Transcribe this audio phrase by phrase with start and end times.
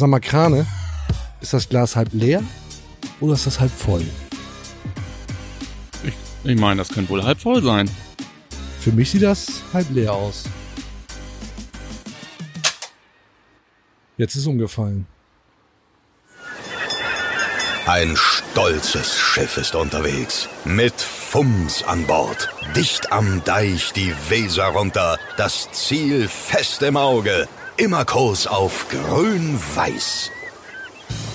[0.00, 0.66] Sag mal, Krane,
[1.42, 2.42] ist das Glas halb leer
[3.20, 4.02] oder ist das halb voll?
[6.02, 7.90] Ich, ich meine, das könnte wohl halb voll sein.
[8.80, 10.44] Für mich sieht das halb leer aus.
[14.16, 15.06] Jetzt ist umgefallen.
[17.84, 20.48] Ein stolzes Schiff ist unterwegs.
[20.64, 22.48] Mit Fums an Bord.
[22.74, 25.18] Dicht am Deich die Weser runter.
[25.36, 27.46] Das Ziel fest im Auge.
[27.80, 30.30] Immer Kurs auf grün-weiß.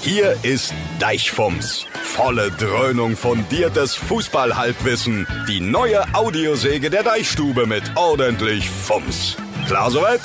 [0.02, 1.88] Hier ist Deichfums.
[2.03, 5.26] Volle Dröhnung fundiertes Fußballhalbwissen.
[5.48, 9.38] Die neue Audiosäge der Deichstube mit ordentlich Fums.
[9.66, 10.22] Klar soweit?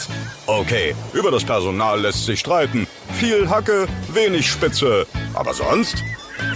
[0.46, 2.86] Okay, über das Personal lässt sich streiten.
[3.14, 5.06] Viel Hacke, wenig Spitze.
[5.32, 6.04] Aber sonst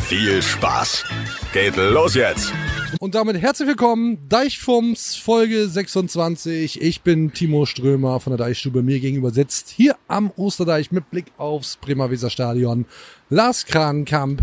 [0.07, 1.05] viel Spaß.
[1.55, 2.53] Geht los jetzt.
[2.99, 6.83] Und damit herzlich willkommen, Deichfums Folge 26.
[6.83, 8.83] Ich bin Timo Strömer von der Deichstube.
[8.83, 12.87] Mir gegenüber sitzt hier am Osterdeich mit Blick aufs Bremer Weser Stadion
[13.31, 14.43] Lars Kranenkamp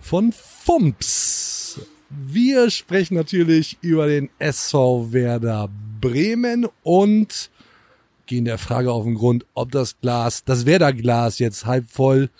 [0.00, 1.78] von Fumps.
[2.08, 5.68] Wir sprechen natürlich über den SV Werder
[6.00, 7.50] Bremen und
[8.24, 12.30] gehen der Frage auf den Grund, ob das Glas, das Werder Glas jetzt halb voll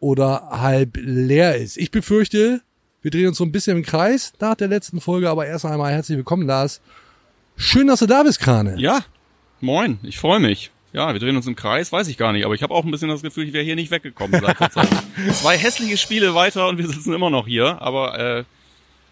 [0.00, 1.76] oder halb leer ist.
[1.76, 2.62] Ich befürchte,
[3.06, 5.92] wir drehen uns so ein bisschen im Kreis nach der letzten Folge, aber erst einmal
[5.92, 6.80] herzlich willkommen, Lars.
[7.56, 8.74] Schön, dass du da bist, Krane.
[8.78, 9.04] Ja,
[9.60, 10.72] moin, ich freue mich.
[10.92, 12.90] Ja, wir drehen uns im Kreis, weiß ich gar nicht, aber ich habe auch ein
[12.90, 14.72] bisschen das Gefühl, ich wäre hier nicht weggekommen seit.
[15.34, 18.44] Zwei hässliche Spiele weiter und wir sitzen immer noch hier, aber äh,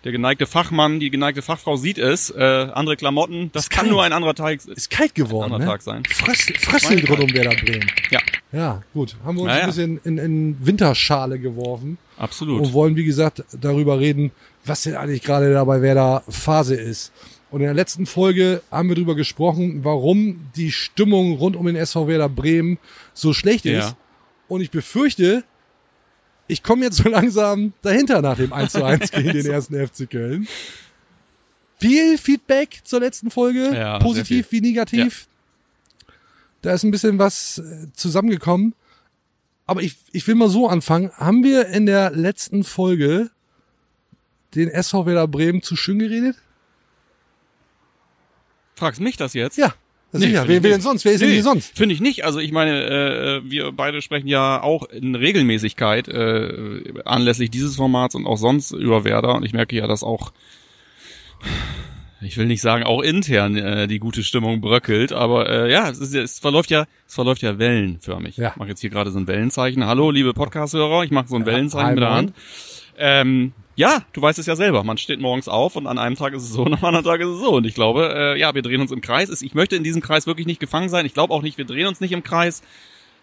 [0.05, 3.93] der geneigte Fachmann, die geneigte Fachfrau sieht es, äh, andere Klamotten, das Ist kann kalt.
[3.93, 5.67] nur ein anderer Tag, Ist kalt geworden, anderer ne?
[5.67, 6.03] Tag sein.
[6.09, 7.91] Fröst, Fröstelt rund um Werder Bremen.
[8.11, 8.21] Ja,
[8.53, 9.17] Ja, gut.
[9.25, 9.63] Haben wir uns Naja.
[9.63, 12.61] ein bisschen in, in Winterschale geworfen absolut.
[12.61, 14.31] und wollen, wie gesagt, darüber reden,
[14.65, 17.13] was denn eigentlich gerade da bei Werder Phase ist.
[17.51, 21.77] Und in der letzten Folge haben wir darüber gesprochen, warum die Stimmung rund um den
[21.77, 22.79] SV Werder Bremen
[23.15, 23.79] so schlecht Ja.
[23.89, 23.97] ist.
[24.49, 25.45] Und ich befürchte,
[26.47, 30.09] ich komme jetzt so langsam dahinter nach dem 1 zu 1 gegen den ersten FC
[30.11, 30.47] Köln.
[31.79, 35.27] Viel Feedback zur letzten Folge, Ja, positiv wie negativ.
[36.63, 38.75] Da ist ein bisschen was äh, zusammengekommen.
[39.67, 41.11] Aber ich, ich will mal so anfangen.
[41.17, 43.31] Haben wir in der letzten Folge
[44.55, 46.37] den SV Werder Bremen zu schön geredet?
[48.77, 49.57] Fragst mich das jetzt?
[49.57, 49.75] Ja.
[50.21, 50.45] Nee, sicher.
[50.47, 51.05] Wer, wer denn sonst?
[51.05, 51.77] Wer ist denn Nee, hier sonst?
[51.77, 52.25] Finde ich nicht.
[52.25, 52.85] Also ich meine,
[53.45, 58.71] äh, wir beide sprechen ja auch in Regelmäßigkeit äh, anlässlich dieses Formats und auch sonst
[58.73, 59.35] über Werder.
[59.35, 60.33] Und ich merke ja, dass auch,
[62.21, 65.99] ich will nicht sagen, auch intern äh, die gute Stimmung bröckelt, aber äh, ja, es,
[65.99, 68.37] ist, ja- es verläuft ja, es verläuft ja wellenförmig.
[68.37, 68.51] Ja.
[68.51, 69.85] Ich mache jetzt hier gerade so ein Wellenzeichen.
[69.85, 72.11] Hallo, liebe Podcast-Hörer, ich mache so ein Wellenzeichen hi, mit der.
[72.11, 72.33] Hand.
[72.97, 74.85] Ähm, ja, du weißt es ja selber.
[74.85, 77.21] Man steht morgens auf und an einem Tag ist es so und am anderen Tag
[77.21, 77.55] ist es so.
[77.55, 79.31] Und ich glaube, äh, ja, wir drehen uns im Kreis.
[79.43, 81.07] Ich möchte in diesem Kreis wirklich nicht gefangen sein.
[81.07, 82.63] Ich glaube auch nicht, wir drehen uns nicht im Kreis.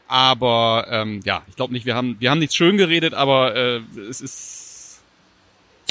[0.07, 3.81] Aber ähm, ja, ich glaube nicht, wir haben, wir haben nichts schön geredet, aber äh,
[4.09, 5.01] es ist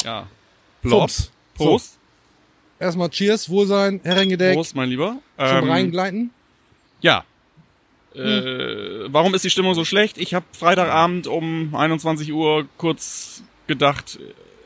[0.05, 0.27] ja.
[0.83, 1.31] Fumps.
[1.55, 1.99] Prost.
[2.79, 5.19] Erstmal Cheers, Wohlsein, Herrengedeck, Prost, mein Lieber.
[5.37, 6.31] zum Ähm, Reingleiten.
[7.01, 7.25] Ja.
[8.15, 10.19] Äh, warum ist die Stimmung so schlecht?
[10.19, 14.19] Ich habe Freitagabend um 21 Uhr kurz gedacht,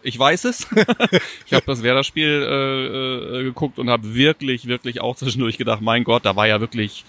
[0.05, 0.67] ich weiß es.
[1.47, 6.05] ich habe das Werder-Spiel äh, äh, geguckt und habe wirklich, wirklich auch zwischendurch gedacht, mein
[6.05, 7.05] Gott, da war ja wirklich,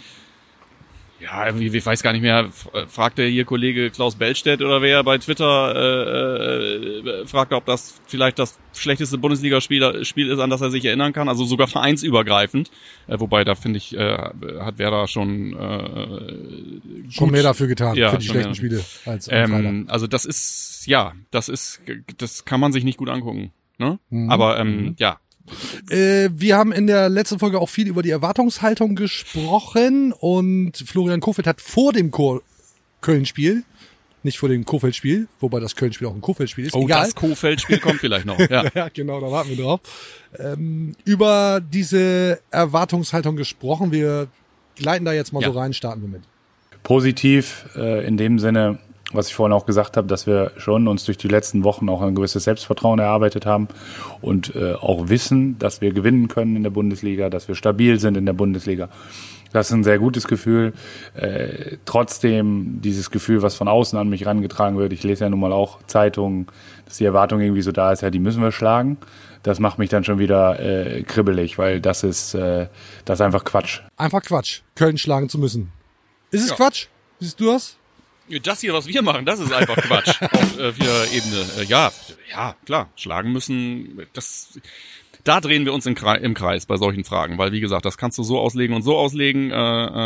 [1.20, 5.04] ja, irgendwie, ich weiß gar nicht mehr, äh, fragte hier Kollege Klaus Bellstedt oder wer
[5.04, 6.76] bei Twitter, äh,
[7.22, 11.14] äh, fragte, ob das vielleicht das schlechteste Bundesligaspiel Spiel ist, an das er sich erinnern
[11.14, 12.70] kann, also sogar vereinsübergreifend.
[13.08, 14.18] Äh, wobei, da finde ich, äh,
[14.60, 18.56] hat Werder schon äh, Schon mehr dafür getan, Ja, für die schlechten.
[18.56, 21.82] Spiele als ähm, also das ist, ja, das ist,
[22.18, 23.52] das kann man sich nicht gut angucken.
[23.78, 24.00] Ne?
[24.10, 24.30] Mhm.
[24.30, 25.18] Aber ähm, ja,
[25.90, 31.20] Äh, wir haben in der letzten Folge auch viel über die Erwartungshaltung gesprochen und Florian
[31.20, 32.12] Kofeld hat vor dem
[33.02, 33.64] Köln-Spiel,
[34.24, 37.04] nicht vor dem Kofeld-Spiel, wobei das Köln-Spiel auch ein Kofeld-Spiel ist, oh, egal.
[37.04, 38.40] das Kofeld-Spiel kommt vielleicht noch.
[38.40, 38.64] Ja.
[38.74, 39.82] Ja, genau, da warten wir drauf.
[40.40, 43.92] Ähm, über diese Erwartungshaltung gesprochen.
[43.92, 44.28] Wir
[44.76, 45.52] gleiten da jetzt mal Ja.
[45.54, 46.22] so rein, starten wir mit.
[46.82, 48.80] positiv äh, in dem Sinne,
[49.16, 52.02] was ich vorhin auch gesagt habe, dass wir schon uns durch die letzten Wochen auch
[52.02, 53.68] ein gewisses Selbstvertrauen erarbeitet haben
[54.22, 58.18] und äh, auch wissen, dass wir gewinnen können in der Bundesliga, dass wir stabil sind
[58.18, 58.90] in der Bundesliga.
[59.52, 60.74] Das ist ein sehr gutes Gefühl.
[61.14, 64.92] Äh, trotzdem dieses Gefühl, was von außen an mich rangetragen wird.
[64.92, 66.48] Ich lese ja nun mal auch Zeitungen,
[66.86, 68.98] dass die Erwartung irgendwie so da ist, ja, die müssen wir schlagen.
[69.44, 72.68] Das macht mich dann schon wieder äh, kribbelig, weil das ist, äh,
[73.06, 73.80] das ist einfach Quatsch.
[73.96, 75.72] Einfach Quatsch, Köln schlagen zu müssen.
[76.32, 76.56] Ist es Ja.
[76.56, 76.88] Quatsch?
[77.20, 77.78] Siehst du das?
[78.44, 81.46] Das hier, was wir machen, das ist einfach Quatsch auf äh, vieler Ebene.
[81.60, 81.92] Äh, ja,
[82.32, 84.02] ja, klar, schlagen müssen.
[84.14, 84.60] Das,
[85.24, 87.98] da drehen wir uns im Kreis, im Kreis bei solchen Fragen, weil wie gesagt, das
[87.98, 89.52] kannst du so auslegen und so auslegen.
[89.52, 89.56] Äh,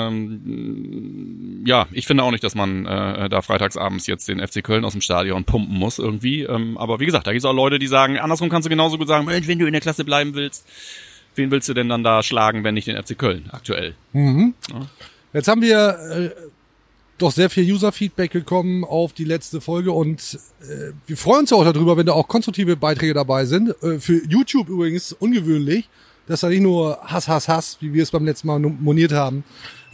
[0.08, 4.84] ähm, ja, ich finde auch nicht, dass man äh, da freitagsabends jetzt den FC Köln
[4.84, 6.44] aus dem Stadion pumpen muss irgendwie.
[6.44, 8.98] Ähm, aber wie gesagt, da gibt es auch Leute, die sagen, andersrum kannst du genauso
[8.98, 10.68] gut sagen, Mensch, wenn du in der Klasse bleiben willst,
[11.36, 13.96] wen willst du denn dann da schlagen, wenn nicht den FC Köln aktuell?
[15.34, 16.30] Jetzt haben wir äh,
[17.22, 21.58] doch sehr viel User-Feedback bekommen auf die letzte Folge und äh, wir freuen uns ja
[21.58, 23.70] auch darüber, wenn da auch konstruktive Beiträge dabei sind.
[23.84, 25.88] Äh, für YouTube übrigens ungewöhnlich,
[26.28, 29.44] dass da nicht nur Hass, Hass, Hass, wie wir es beim letzten Mal moniert haben,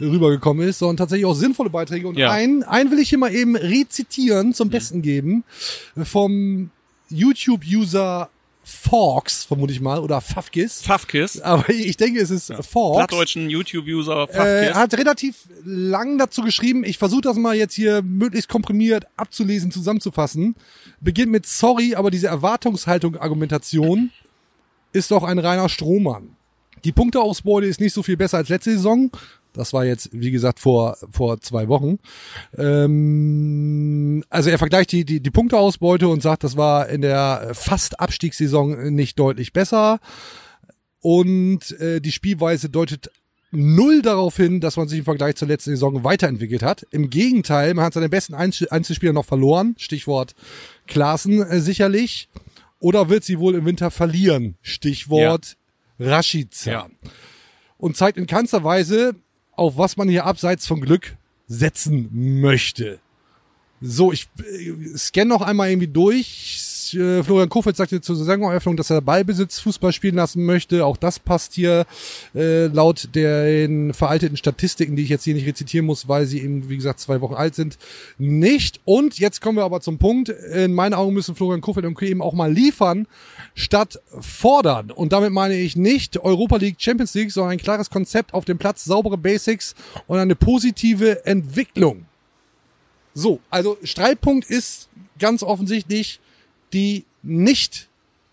[0.00, 2.06] rübergekommen ist, sondern tatsächlich auch sinnvolle Beiträge.
[2.08, 2.30] Und Ja.
[2.30, 5.44] einen, einen will ich hier mal eben rezitieren, zum Besten geben,
[6.02, 6.70] vom
[7.08, 8.28] YouTube-User
[8.68, 10.82] Forks, vermute ich mal, oder Fafkis.
[10.82, 12.98] Fafkis, Aber ich denke, es ist Forks.
[13.06, 14.74] plattdeutschen YouTube-User Äh, Fafkis.
[14.74, 16.82] hat relativ lang dazu geschrieben.
[16.82, 20.56] Ich versuche das mal jetzt hier möglichst komprimiert abzulesen, zusammenzufassen.
[21.00, 24.10] Beginnt mit Sorry, aber diese Erwartungshaltung-Argumentation
[24.92, 26.30] ist doch ein reiner Strohmann.
[26.84, 29.10] Die Punkteausbeute ist nicht so viel besser als letzte Saison.
[29.56, 31.98] Das war jetzt, wie gesagt, vor, vor zwei Wochen.
[32.56, 38.00] Ähm, also er vergleicht die, die, die Punkteausbeute und sagt, das war in der fast
[38.00, 40.00] Abstiegssaison nicht deutlich besser.
[41.00, 43.10] Und äh, die Spielweise deutet
[43.52, 46.86] null darauf hin, dass man sich im Vergleich zur letzten Saison weiterentwickelt hat.
[46.90, 49.74] Im Gegenteil, man hat seine besten Einzel Einzelspieler noch verloren.
[49.78, 50.34] Stichwort
[50.86, 52.28] Klaassen äh, sicherlich.
[52.78, 54.56] Oder wird sie wohl im Winter verlieren?
[54.60, 55.56] Stichwort
[55.98, 56.70] Rashica.
[56.70, 56.86] Ja.
[57.78, 59.14] Und zeigt in keinster Weise,
[59.56, 61.16] auf was man hier abseits von Glück
[61.48, 62.98] setzen möchte.
[63.80, 66.58] So, ich äh, scanne noch einmal irgendwie durch.
[66.94, 70.84] Äh, Florian Kofeld sagte zur Saisoneröffnung, dass er Ballbesitz Fußball spielen lassen möchte.
[70.84, 71.86] Auch das passt hier
[72.34, 76.68] äh, laut den veralteten Statistiken, die ich jetzt hier nicht rezitieren muss, weil sie eben,
[76.68, 77.78] wie gesagt, zwei Wochen alt sind,
[78.18, 78.80] nicht.
[78.84, 80.28] Und jetzt kommen wir aber zum Punkt.
[80.28, 82.04] In meinen Augen müssen Florian Kofeld und Co.
[82.04, 83.06] eben auch mal liefern,
[83.54, 84.90] statt fordern.
[84.90, 88.58] Und damit meine ich nicht Europa League, Champions League, sondern ein klares Konzept auf dem
[88.58, 89.74] Platz, saubere Basics
[90.06, 92.06] und eine positive Entwicklung.
[93.14, 96.20] So, also Streitpunkt ist ganz offensichtlich
[96.72, 97.88] die nicht,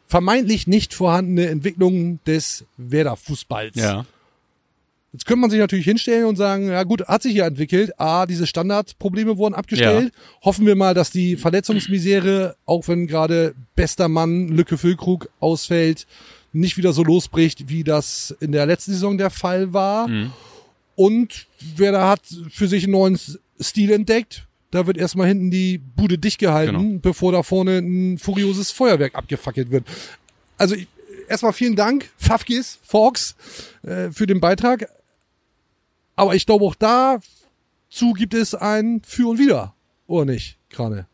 [0.07, 3.75] vermeintlich nicht vorhandene Entwicklung des Werder-Fußballs.
[3.75, 4.05] ja.
[5.13, 7.99] Jetzt könnte man sich natürlich hinstellen und sagen, ja gut, hat sich ja entwickelt.
[7.99, 10.11] A, diese Standardprobleme wurden abgestellt.
[10.41, 16.07] Hoffen wir mal, dass die Verletzungsmisere, auch wenn gerade bester Mann Lücke Füllkrug ausfällt,
[16.51, 20.07] nicht wieder so losbricht, wie das in der letzten Saison der Fall war.
[20.95, 21.45] Und
[21.75, 23.19] wer da hat für sich einen neuen
[23.61, 26.99] Stil entdeckt, da wird erstmal hinten die Bude dicht gehalten, Genau.
[27.01, 29.85] bevor da vorne ein furioses Feuerwerk abgefackelt wird.
[30.57, 30.75] Also
[31.27, 33.35] erstmal vielen Dank, Fafkis, Fox,
[33.83, 34.89] äh, für den Beitrag.
[36.15, 39.73] Aber ich glaube auch dazu gibt es ein Für und Wider.
[40.07, 41.07] Oder nicht, Krane?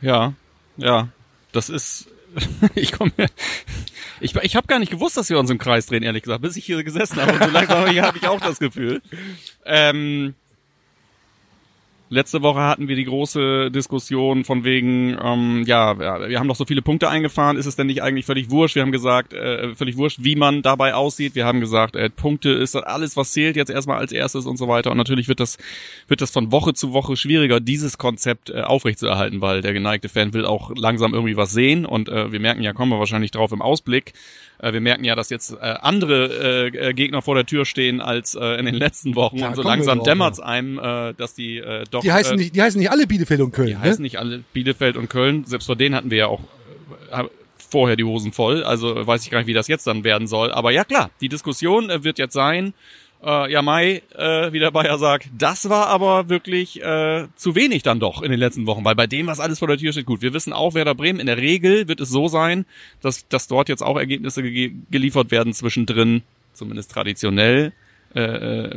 [0.00, 0.34] Ja,
[0.76, 1.08] ja.
[1.52, 2.08] Das ist.
[2.74, 3.12] ich komme.
[4.20, 6.56] Ich, ich habe gar nicht gewusst, dass wir uns im Kreis drehen, ehrlich gesagt, bis
[6.56, 7.32] ich hier gesessen habe.
[7.32, 9.02] Und so langsam habe ich auch das Gefühl.
[9.64, 10.34] Ähm,
[12.08, 16.64] letzte Woche hatten wir die große Diskussion von wegen, ähm, ja, wir haben doch so
[16.64, 18.76] viele Punkte eingefahren, ist es denn nicht eigentlich völlig wurscht?
[18.76, 21.34] Wir haben gesagt, äh, völlig wurscht, wie man dabei aussieht.
[21.34, 24.68] Wir haben gesagt, äh, Punkte ist alles, was zählt jetzt erstmal als erstes und so
[24.68, 24.90] weiter.
[24.90, 25.58] Und natürlich wird das,
[26.08, 30.32] wird das von Woche zu Woche schwieriger, dieses Konzept äh, aufrechtzuerhalten, weil der geneigte Fan
[30.32, 31.86] will auch langsam irgendwie was sehen.
[31.86, 34.12] Und äh, wir merken ja, kommen wir wahrscheinlich drauf im Ausblick,
[34.58, 38.34] äh, wir merken ja, dass jetzt äh, andere äh, Gegner vor der Tür stehen als
[38.34, 39.38] äh, in den letzten Wochen.
[39.38, 42.56] Da und so langsam dämmert's einem, äh, dass die äh, doch Die heißen äh, nicht,
[42.56, 43.68] die heißen nicht alle Bielefeld und Köln.
[43.68, 43.80] die ne?
[43.80, 45.44] heißen nicht alle Bielefeld und Köln.
[45.44, 46.40] Selbst vor denen hatten wir ja auch
[47.10, 47.24] äh,
[47.70, 48.64] vorher die Hosen voll.
[48.64, 50.52] Also weiß ich gar nicht, wie das jetzt dann werden soll.
[50.52, 52.74] Aber ja klar, die Diskussion äh, wird jetzt sein.
[53.24, 57.82] Äh, ja, Mai, äh, wie der Bayer sagt, das war aber wirklich äh, zu wenig
[57.82, 60.06] dann doch in den letzten Wochen, weil bei dem, was alles vor der Tür steht,
[60.06, 62.66] gut, wir wissen auch, Werder Bremen, in der Regel wird es so sein,
[63.00, 66.22] dass, dass dort jetzt auch Ergebnisse ge geliefert werden zwischendrin,
[66.52, 67.72] zumindest traditionell,
[68.16, 68.22] äh,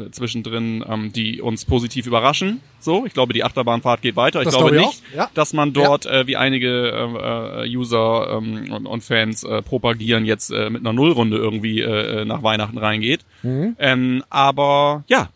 [0.05, 2.59] äh, zwischendrin, ähm, die uns positiv überraschen.
[2.79, 4.41] So, ich glaube, die Achterbahnfahrt geht weiter.
[4.41, 5.29] Ich Das glaube glaube ich nicht, ja.
[5.33, 10.25] dass man dort, äh, wie einige äh, äh, User ähm, und, und Fans äh, propagieren,
[10.25, 13.21] jetzt äh, mit einer Nullrunde irgendwie äh, äh, nach Weihnachten reingeht.
[13.43, 13.75] Mhm.
[13.79, 15.29] Ähm, aber ja,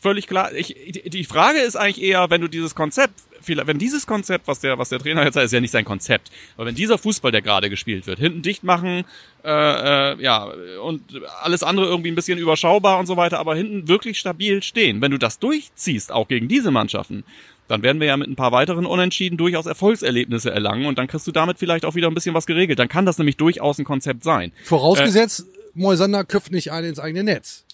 [0.00, 0.52] völlig klar.
[0.54, 0.74] Ich,
[1.06, 3.14] die- Frage ist eigentlich eher, wenn du dieses Konzept,
[3.48, 6.30] wenn dieses Konzept, was der, was der Trainer jetzt sagt, ist ja nicht sein Konzept,
[6.56, 9.04] aber wenn dieser Fußball, der gerade gespielt wird, hinten dicht machen,
[9.44, 10.50] äh, äh, ja,
[10.82, 11.02] und
[11.42, 15.00] alles andere irgendwie ein bisschen überschaubar und so weiter, aber hinten wirklich stabil stehen.
[15.00, 17.24] Wenn du das durchziehst, auch gegen diese Mannschaften,
[17.68, 21.26] dann werden wir ja mit ein paar weiteren Unentschieden durchaus Erfolgserlebnisse erlangen und dann kriegst
[21.26, 22.78] du damit vielleicht auch wieder ein bisschen was geregelt.
[22.78, 24.52] Dann kann das nämlich durchaus ein Konzept sein.
[24.64, 27.65] Vorausgesetzt, Moisander köpft nicht einen ins eigene Netz.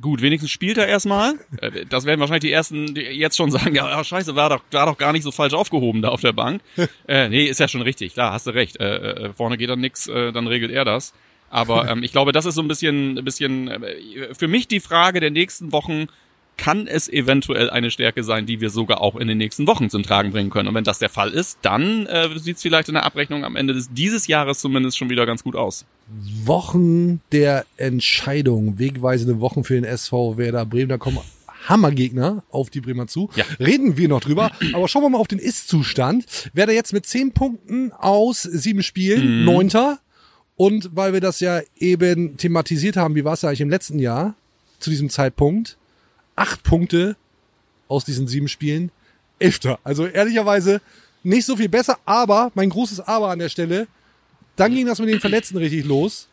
[0.00, 1.34] Gut, wenigstens spielt er erstmal.
[1.60, 4.62] Äh, Das werden wahrscheinlich die ersten die jetzt schon sagen, ja, ja, scheiße, war doch,
[4.70, 6.62] war doch gar nicht so falsch aufgehoben da auf der Bank.
[7.08, 8.78] äh, nee, ist ja schon richtig, klar, hast du recht.
[8.78, 11.14] Äh, äh, vorne geht dann nix, äh, dann regelt er das.
[11.50, 14.80] Aber ähm, ich glaube, das ist so ein bisschen, ein bisschen äh, für mich die
[14.80, 16.06] Frage der nächsten Wochen,
[16.58, 20.02] kann es eventuell eine Stärke sein, die wir sogar auch in den nächsten Wochen zum
[20.02, 20.68] Tragen bringen können.
[20.68, 23.56] Und wenn das der Fall ist, dann äh, sieht es vielleicht in der Abrechnung am
[23.56, 25.86] Ende des, dieses Jahres zumindest schon wieder ganz gut aus.
[26.44, 30.88] Wochen der Entscheidung, wegweisende Wochen für den SV Werder Bremen.
[30.88, 31.18] Da kommen
[31.68, 33.30] Hammergegner auf die Bremer zu.
[33.36, 33.44] Ja.
[33.58, 34.50] Reden wir noch drüber.
[34.72, 36.50] Aber schauen wir mal auf den Ist-Zustand.
[36.54, 40.00] Werder jetzt mit zehn Punkten aus sieben Spielen, neunter.
[40.56, 44.34] Und weil wir das ja eben thematisiert haben, wie war es eigentlich im letzten Jahr
[44.80, 45.76] zu diesem Zeitpunkt?
[46.38, 47.16] Acht Punkte
[47.88, 48.90] aus diesen sieben Spielen,
[49.38, 49.78] elfter.
[49.82, 50.80] Also ehrlicherweise
[51.22, 53.88] nicht so viel besser, aber mein großes Aber an der Stelle,
[54.56, 56.28] dann ging das mit den Verletzten richtig los.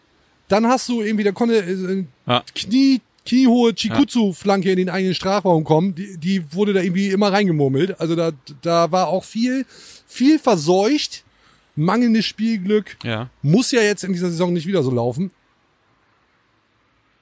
[0.47, 2.43] Dann hast du irgendwie, da konnte äh, Ja.
[2.53, 5.95] Knie, kniehohe Chikutsu-Flanke in den eigenen Strafraum kommen.
[5.95, 8.00] Die, die wurde da irgendwie immer reingemurmelt.
[8.00, 8.31] Also da,
[8.62, 9.65] da war auch viel,
[10.07, 11.24] viel verseucht.
[11.75, 12.97] Mangelndes Spielglück.
[13.03, 13.29] Ja.
[13.41, 15.31] Muss ja jetzt in dieser Saison nicht wieder so laufen.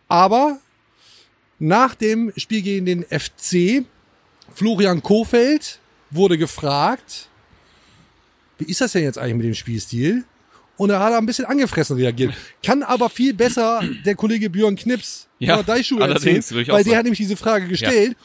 [0.08, 0.60] Aber
[1.60, 3.86] nach dem Spiel gegen den FC,
[4.54, 5.80] Florian Kofeld
[6.12, 7.30] wurde gefragt,
[8.58, 10.26] wie ist das denn jetzt eigentlich mit dem Spielstil?
[10.76, 12.34] Und er hat ein bisschen angefressen reagiert.
[12.64, 16.98] Kann aber viel besser der Kollege Björn Knips Ja, von der Deichschuhe erzählen, weil der
[16.98, 18.18] hat nämlich diese Frage gestellt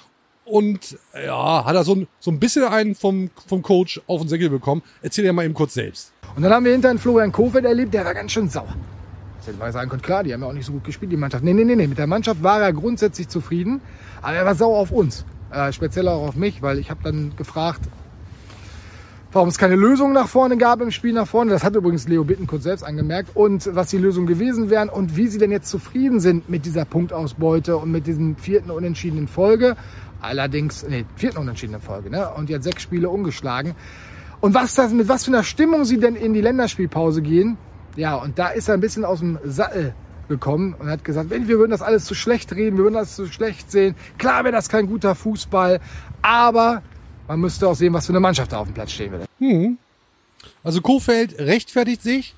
[0.44, 4.28] und ja, hat er so ein, so ein bisschen einen vom, vom Coach auf den
[4.28, 4.82] Säckel bekommen.
[5.02, 6.12] Erzähl dir mal eben kurz selbst.
[6.36, 8.74] Und dann haben wir hinterher einen Florian Kofeld erlebt, der war ganz schön sauer.
[9.48, 11.42] Hätte man sagen können, klar, die haben ja auch nicht so gut gespielt, die Mannschaft.
[11.42, 13.80] Nee, nee, nee, nee, mit der Mannschaft war er grundsätzlich zufrieden,
[14.20, 15.24] aber er war sauer auf uns.
[15.50, 17.80] Äh, speziell auch auf mich, weil ich habe dann gefragt,
[19.32, 21.50] warum es keine Lösung nach vorne gab im Spiel nach vorne.
[21.50, 23.34] Das hat übrigens Leo Bittenkurt selbst angemerkt.
[23.34, 26.84] Und was die Lösungen gewesen wären und wie sie denn jetzt zufrieden sind mit dieser
[26.84, 29.76] Punktausbeute und mit diesem vierten Unentschieden in Folge.
[30.20, 32.28] Allerdings, nee, vierten Unentschieden in Folge, ne?
[32.34, 33.74] Und jetzt sechs Spiele ungeschlagen.
[34.40, 37.56] Und was das, mit was für einer Stimmung sie denn in die Länderspielpause gehen.
[37.98, 39.92] Ja, und da ist er ein bisschen aus dem Sattel
[40.28, 43.16] gekommen und hat gesagt, wenn wir würden das alles zu schlecht reden, wir würden das
[43.16, 43.96] zu schlecht sehen.
[44.18, 45.80] Klar wäre das kein guter Fußball,
[46.22, 46.82] aber
[47.26, 49.26] man müsste auch sehen, was für eine Mannschaft da auf dem Platz stehen würde.
[50.62, 52.36] Also Kofeld rechtfertigt sich,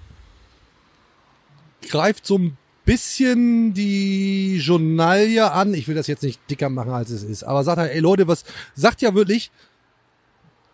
[1.90, 5.74] greift so ein bisschen die Journalie an.
[5.74, 7.44] Ich will das jetzt nicht dicker machen, als es ist.
[7.44, 9.50] Aber sagt er, ey Leute, was sagt ja wirklich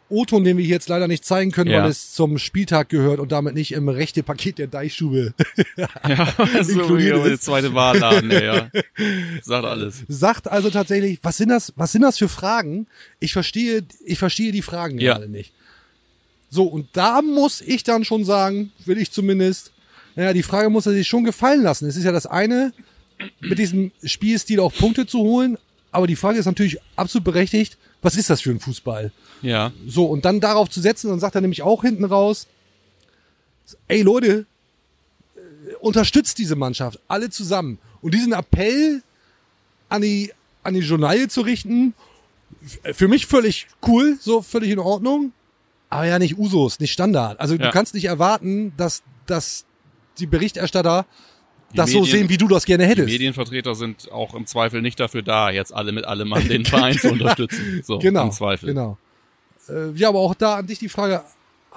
[0.09, 1.83] O-Ton, den wir hier jetzt leider nicht zeigen können, Ja.
[1.83, 5.35] weil es zum Spieltag gehört und damit nicht im rechte Paket der Deichstube
[5.77, 7.43] Ja, so Inkludiert wie ist.
[7.43, 8.71] zweite Wahlladen, ja.
[9.43, 10.05] Sagt alles.
[10.09, 12.87] sagt also tatsächlich, was sind das, was sind das für Fragen?
[13.21, 15.15] Ich verstehe, ich verstehe die Fragen Ja.
[15.15, 15.53] gerade nicht.
[16.51, 19.73] So, und da muss ich dann schon sagen, will ich zumindest,
[20.15, 21.87] naja, die Frage muss er sich schon gefallen lassen.
[21.89, 22.73] Es ist ja das eine,
[23.41, 25.59] mit diesem Spielstil auch Punkte zu holen,
[25.91, 29.11] aber die Frage ist natürlich absolut berechtigt, was ist das für ein Fußball?
[29.43, 29.73] Ja.
[29.87, 32.47] So, und dann darauf zu setzen, dann sagt er nämlich auch hinten raus,
[33.89, 34.47] ey Leute,
[35.37, 37.79] äh, unterstützt diese Mannschaft, alle zusammen.
[38.03, 39.03] Und diesen Appell
[39.89, 41.95] an die, an die Journalie zu richten,
[42.93, 45.33] für mich völlig cool, so völlig in Ordnung,
[45.91, 47.39] aber ja nicht Usus, nicht Standard.
[47.41, 47.67] Also Ja.
[47.67, 49.65] du kannst nicht erwarten, dass, dass
[50.19, 51.07] die Berichterstatter
[51.73, 53.09] Die das so Medien- sehen, wie du das gerne Die hättest.
[53.09, 56.99] Medienvertreter sind auch im Zweifel nicht dafür da, jetzt alle mit allem an den Verein
[56.99, 57.83] zu unterstützen.
[57.85, 58.69] So, Genau, im Zweifel.
[58.69, 58.99] genau.
[59.69, 61.23] Äh, ja, aber auch da an dich die Frage,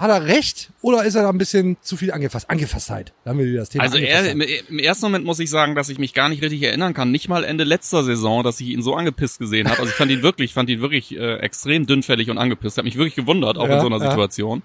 [0.00, 2.48] hat er recht oder ist er da ein bisschen zu viel angefasst?
[2.48, 5.50] Angefasstheit, da haben wir wieder das Thema Also er, im, im ersten Moment muss ich
[5.50, 7.10] sagen, dass ich mich gar nicht richtig erinnern kann.
[7.10, 9.78] Nicht mal Ende letzter Saison, dass ich ihn so angepisst gesehen habe.
[9.78, 12.78] Also ich fand ihn wirklich, fand ihn wirklich äh, extrem dünnfällig und angepisst.
[12.78, 14.10] Hat mich wirklich gewundert, auch Ja, in so einer ja.
[14.10, 14.62] Situation.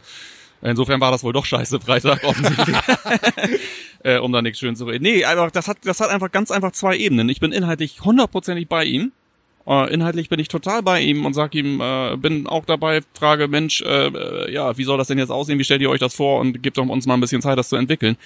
[0.61, 2.77] Insofern war das wohl doch scheiße Freitag offensichtlich.
[4.03, 5.03] äh, um da nichts schön zu reden.
[5.03, 7.27] Nee, einfach, das hat, das hat einfach ganz einfach zwei Ebenen.
[7.27, 9.11] Ich bin inhaltlich hundertprozentig bei ihm.
[9.67, 13.47] Äh, inhaltlich bin ich total bei ihm und sag ihm, äh, bin auch dabei, frage,
[13.47, 15.57] Mensch, äh, äh, ja, wie soll das denn jetzt aussehen?
[15.57, 16.39] Wie stellt ihr euch das vor?
[16.39, 18.17] Und gebt doch uns mal ein bisschen Zeit, das zu entwickeln.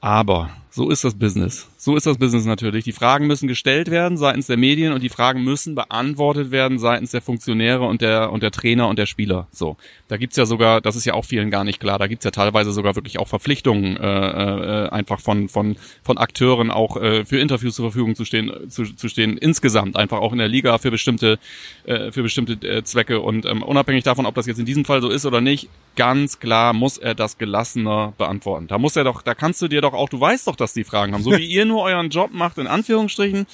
[0.00, 1.68] Aber so ist das Business.
[1.84, 2.84] So ist das Business natürlich.
[2.84, 7.10] Die Fragen müssen gestellt werden seitens der Medien und die Fragen müssen beantwortet werden seitens
[7.10, 9.48] der Funktionäre und der und der Trainer und der Spieler.
[9.50, 9.76] So,
[10.08, 11.98] da gibt's ja sogar, das ist ja auch vielen gar nicht klar.
[11.98, 16.70] Da gibt's ja teilweise sogar wirklich auch Verpflichtungen, äh, äh, einfach von von von Akteuren
[16.70, 20.38] auch äh, für Interviews zur Verfügung zu stehen, zu, zu stehen insgesamt einfach auch in
[20.38, 21.38] der Liga für bestimmte
[21.84, 25.02] äh, für bestimmte äh, Zwecke und ähm, unabhängig davon, ob das jetzt in diesem Fall
[25.02, 28.68] so ist oder nicht, ganz klar muss er das gelassener beantworten.
[28.68, 30.84] Da muss er doch, da kannst du dir doch auch, du weißt doch, dass die
[30.84, 33.46] Fragen haben, so wie ihr nur euren Job macht in Anführungsstrichen.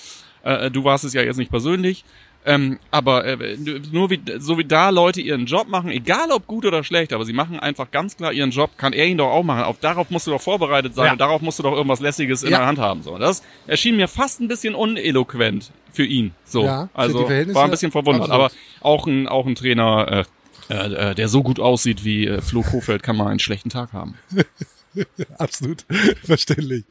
[0.43, 2.05] Äh, du warst es ja jetzt nicht persönlich.
[2.47, 3.59] Ähm, aber äh,
[3.93, 7.27] nur wie, so wie da Leute ihren Job machen, egal ob gut oder schlecht, aber
[7.27, 9.63] sie machen einfach ganz klar ihren Job, kann er ihn doch auch machen.
[9.65, 11.13] Auf, darauf musst du doch vorbereitet sein Ja.
[11.13, 12.59] und darauf musst du doch irgendwas Lässiges in Ja.
[12.61, 13.03] der Hand haben.
[13.03, 16.33] So, das erschien mir fast ein bisschen uneloquent für ihn.
[16.47, 18.31] So, Ja, also war ein bisschen verwundert.
[18.31, 18.45] absolut.
[18.47, 18.51] Aber
[18.81, 20.25] auch ein auch ein Trainer,
[20.71, 23.69] äh, äh, äh, der so gut aussieht wie äh, Flo Kofeld, kann mal einen schlechten
[23.69, 24.15] Tag haben.
[25.39, 25.85] Absolut
[26.25, 26.85] verständlich.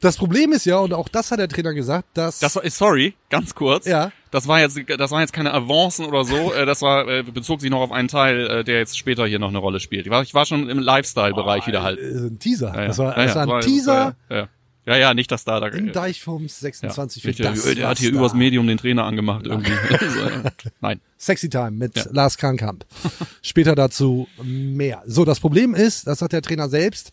[0.00, 3.14] Das Problem ist ja, und auch das hat der Trainer gesagt, dass Das war, sorry,
[3.30, 3.84] ganz kurz.
[3.86, 4.12] Ja.
[4.30, 6.52] Das war jetzt, das waren jetzt keine Avancen oder so.
[6.52, 9.38] Äh, das war, äh, bezog sich noch auf einen Teil, äh, der jetzt später hier
[9.40, 10.06] noch eine Rolle spielt.
[10.06, 11.98] Ich war, ich war schon im Lifestyle-Bereich wieder halt.
[11.98, 12.72] ein Teaser.
[12.74, 12.86] Ja, ja.
[12.88, 14.48] Das war, Ja, das ja, war ein Teaser Ja, ja.
[14.86, 15.92] ja, ja, nicht, dass da, da in ja.
[15.92, 19.72] Deichforms 26 für Der, das, der hat hier da- übers Medium den Trainer angemacht irgendwie.
[19.90, 20.52] Ja.
[20.80, 21.00] Nein.
[21.18, 22.04] Sexy Time mit Ja.
[22.12, 22.84] Lars Krankamp.
[23.42, 25.02] Später dazu mehr.
[25.06, 27.12] So, das Problem ist, das sagt der Trainer selbst,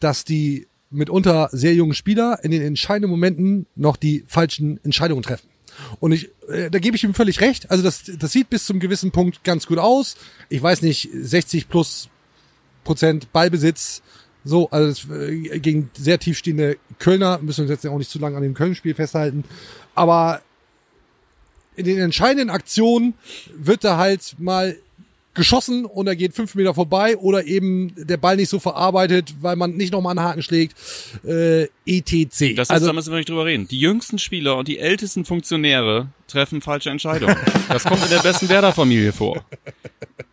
[0.00, 5.48] dass die mitunter sehr jungen Spieler in den entscheidenden Momenten noch die falschen Entscheidungen treffen.
[6.00, 7.70] Und ich, äh, da gebe ich ihm völlig recht.
[7.70, 10.16] Also das, das sieht bis zum gewissen Punkt ganz gut aus.
[10.48, 12.08] Ich weiß nicht, 60 plus
[12.84, 14.02] Prozent Ballbesitz.
[14.44, 18.18] So, also das, äh, gegen sehr tiefstehende Kölner müssen wir uns jetzt auch nicht zu
[18.18, 19.44] lange an dem Köln-Spiel festhalten.
[19.94, 20.42] Aber
[21.76, 23.14] in den entscheidenden Aktionen
[23.56, 24.76] wird da halt mal
[25.34, 29.56] geschossen und er geht fünf Meter vorbei oder eben der Ball nicht so verarbeitet, weil
[29.56, 30.76] man nicht nochmal einen Haken schlägt,
[31.24, 32.54] äh, etc.
[32.56, 33.68] Das ist, also da müssen wir nicht drüber reden.
[33.68, 37.36] Die jüngsten Spieler und die ältesten Funktionäre treffen falsche Entscheidungen.
[37.68, 39.42] Das kommt in der besten Werder-Familie vor.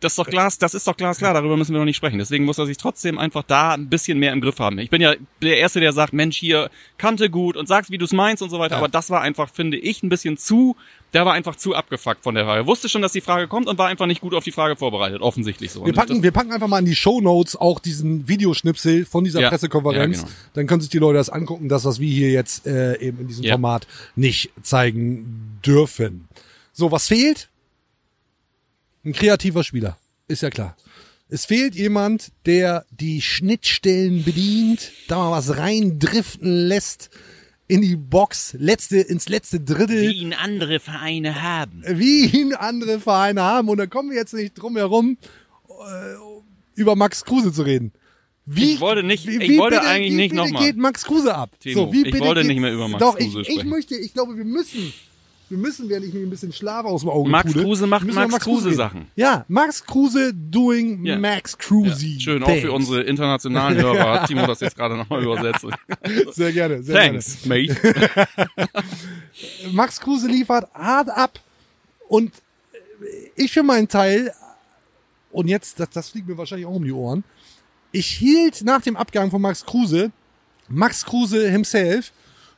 [0.00, 2.18] Das ist doch Glas, das ist doch glasklar, darüber müssen wir noch nicht sprechen.
[2.18, 4.78] Deswegen muss er sich trotzdem einfach da ein bisschen mehr im Griff haben.
[4.78, 8.04] Ich bin ja der Erste, der sagt, Mensch, hier, Kante gut und sagst, wie du
[8.04, 8.76] es meinst und so weiter.
[8.76, 10.76] Aber das war einfach, finde ich, ein bisschen zu,
[11.14, 12.66] der war einfach zu abgefuckt von der Frage.
[12.66, 15.20] Wusste schon, dass die Frage kommt und war einfach nicht gut auf die Frage vorbereitet.
[15.20, 15.84] Offensichtlich so.
[15.84, 19.40] wir packen, wir packen einfach mal in die Show Notes auch diesen Videoschnipsel von dieser
[19.40, 19.48] Ja.
[19.48, 20.18] Pressekonferenz.
[20.18, 20.34] Ja, genau.
[20.54, 23.28] Dann können sich die Leute das angucken, das, was wir hier jetzt äh, eben in
[23.28, 23.54] diesem Ja.
[23.54, 25.81] Format nicht zeigen dürfen.
[26.72, 27.48] So, was fehlt?
[29.04, 29.98] Ein kreativer Spieler,
[30.28, 30.76] ist ja klar.
[31.28, 37.10] Es fehlt jemand, der die Schnittstellen bedient, da mal was reindriften lässt
[37.68, 41.82] in die Box, letzte, ins letzte Drittel wie ihn andere Vereine haben.
[41.86, 43.68] wie ihn andere Vereine haben.
[43.70, 45.16] Und da kommen wir jetzt nicht drum herum,
[45.68, 46.14] äh,
[46.74, 47.92] über Max Kruse zu reden.
[48.44, 50.64] Wie, Ich wollte nicht- ich wollte eigentlich wie nicht bitte noch mal.
[50.66, 51.58] geht Max Kruse ab?
[51.60, 53.54] Timo, so, wie ich bitte wollte geht, nicht mehr über Max Doch, Kruse ich, ich
[53.54, 53.70] sprechen.
[53.70, 54.92] möchte, ich glaube, wir müssen,
[55.52, 58.06] wir müssen, während ich mir ein bisschen Schlaf aus dem Auge Max pudel, Kruse macht
[58.06, 58.74] wir Max Kruse Kruse.
[58.74, 59.06] Sachen.
[59.16, 61.18] Ja, Max Kruse doing Ja.
[61.18, 62.06] Max Kruse.
[62.06, 62.62] Ja, schön, auch things.
[62.62, 65.66] für unsere internationalen Hörer hat Timo das jetzt gerade nochmal übersetzt.
[66.30, 67.74] Sehr gerne, sehr Thanks, mate.
[67.74, 68.28] gerne.
[69.72, 71.38] Max Kruse liefert hart ab.
[72.08, 72.32] Und
[73.36, 74.32] ich für meinen Teil,
[75.32, 77.24] und jetzt, das, das fliegt mir wahrscheinlich auch um die Ohren,
[77.90, 80.12] ich hielt nach dem Abgang von Max Kruse,
[80.68, 82.10] Max Kruse himself,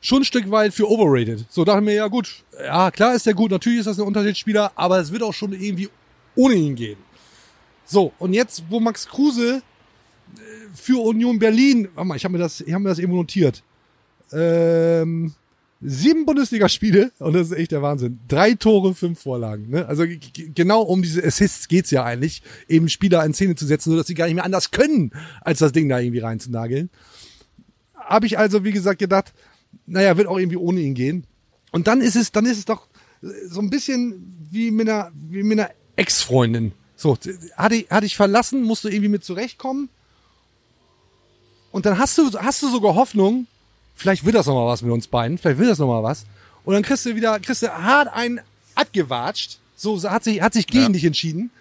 [0.05, 1.45] schon ein Stück weit für overrated.
[1.49, 4.71] So dachte mir, ja gut, ja klar ist der gut, natürlich ist das ein Unterschiedsspieler,
[4.75, 5.89] aber es wird auch schon irgendwie
[6.35, 6.97] ohne ihn gehen.
[7.85, 10.39] So, und jetzt, wo Max Kruse äh,
[10.75, 13.63] für Union Berlin, warte mal, ich habe mir das, ich habe mir das eben notiert.
[14.31, 15.33] Ähm,
[15.81, 18.19] sieben Bundesligaspiele und das ist echt der Wahnsinn.
[18.27, 19.69] Drei Tore, fünf Vorlagen.
[19.69, 19.87] Ne?
[19.87, 24.07] Also genau um diese Assists geht's ja eigentlich, eben Spieler in Szene zu setzen, sodass
[24.07, 26.89] sie gar nicht mehr anders können, als das Ding da irgendwie reinzunageln.
[27.95, 29.33] Habe ich also, wie gesagt, gedacht,
[29.85, 31.25] naja, wird auch irgendwie ohne ihn gehen.
[31.71, 32.87] Und dann ist es, dann ist es doch
[33.21, 36.71] äh, so ein bisschen wie mit einer, wie mit einer Ex-Freundin.
[36.95, 37.17] So,
[37.57, 39.89] hatte ich, hatte ich verlassen, musst du irgendwie mit zurechtkommen.
[41.71, 43.47] Und dann hast du, hast du sogar Hoffnung,
[43.95, 46.25] vielleicht wird das noch mal was mit uns beiden, vielleicht wird das noch mal was.
[46.63, 48.39] Und dann kriegst du wieder, kriegst du hart einen
[48.75, 49.59] abgewatscht.
[49.75, 50.89] So, hat sich, hat sich gegen Ja.
[50.89, 51.51] dich entschieden.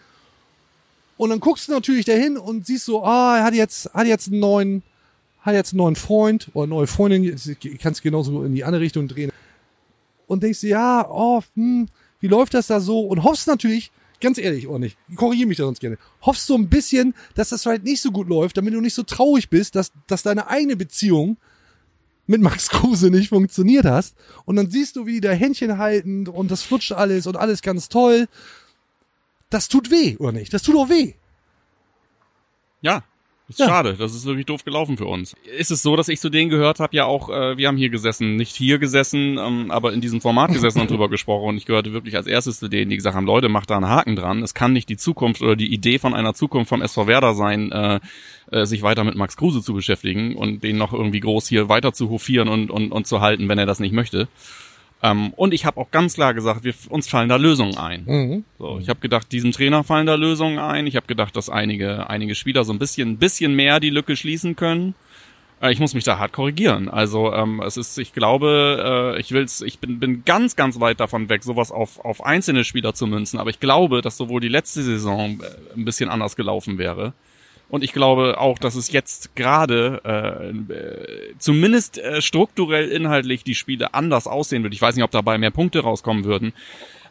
[1.17, 4.29] Und dann guckst du natürlich dahin und siehst so, ah, er hat jetzt, hat jetzt
[4.29, 4.83] einen neuen,
[5.45, 7.39] hat jetzt einen neuen Freund oder eine neue Freundin,
[7.81, 9.31] kannst genauso in die andere Richtung drehen.
[10.27, 11.87] Und denkst dir, ja, oh, hm,
[12.21, 13.01] wie läuft das da so?
[13.01, 16.71] Und hoffst natürlich, ganz ehrlich, auch nicht, korrigiere mich da sonst gerne, hoffst so ein
[16.71, 19.93] bisschen, dass das vielleicht nicht so gut läuft, damit du nicht so traurig bist, dass,
[20.07, 21.37] dass deine eigene Beziehung
[22.27, 24.17] mit Max Kruse nicht funktioniert hast.
[24.47, 27.61] Und dann siehst du, wie die da Händchen halten und das flutscht alles und alles
[27.61, 28.29] ganz toll.
[29.51, 30.55] Das tut weh, oder nicht?
[30.55, 31.13] Das tut auch weh.
[32.81, 33.05] Ja.
[33.47, 33.67] Ist Ja.
[33.67, 35.37] schade, das ist wirklich doof gelaufen für uns.
[35.59, 37.91] Ist es so, dass ich zu denen gehört habe, ja auch, äh, wir haben hier
[37.91, 41.67] gesessen, nicht hier gesessen, ähm, aber in diesem Format gesessen und drüber gesprochen und ich
[41.67, 44.43] gehörte wirklich als erstes zu denen, die gesagt haben, Leute, macht da einen Haken dran.
[44.43, 47.71] Es kann nicht die Zukunft oder die Idee von einer Zukunft vom SV Werder sein,
[47.71, 48.01] äh,
[48.51, 51.93] äh, sich weiter mit Max Kruse zu beschäftigen und den noch irgendwie groß hier weiter
[51.93, 54.27] zu hofieren und, und, und zu halten, wenn er das nicht möchte.
[55.05, 58.05] Ähm, und ich habe auch ganz klar gesagt, wir, uns fallen da Lösungen ein.
[58.07, 58.45] Mhm.
[58.59, 60.87] So, ich habe gedacht, diesem Trainer fallen da Lösungen ein.
[60.87, 64.17] Ich habe gedacht, dass einige, einige Spieler so ein bisschen, ein bisschen mehr die Lücke
[64.17, 64.95] schließen können.
[65.61, 66.89] Äh, Ich muss mich da hart korrigieren.
[66.89, 71.01] Also ähm, es ist, ich glaube, äh, ich will's, ich bin, bin ganz, ganz weit
[71.01, 73.39] davon weg, sowas auf, auf einzelne Spieler zu münzen.
[73.39, 77.13] Aber ich glaube, dass sowohl die letzte Saison äh, ein bisschen anders gelaufen wäre.
[77.69, 83.55] Und ich glaube auch, dass es jetzt gerade äh, äh, zumindest äh, strukturell inhaltlich die
[83.55, 84.75] Spiele anders aussehen wird.
[84.75, 86.53] Ich weiß nicht, ob dabei mehr Punkte rauskommen würden.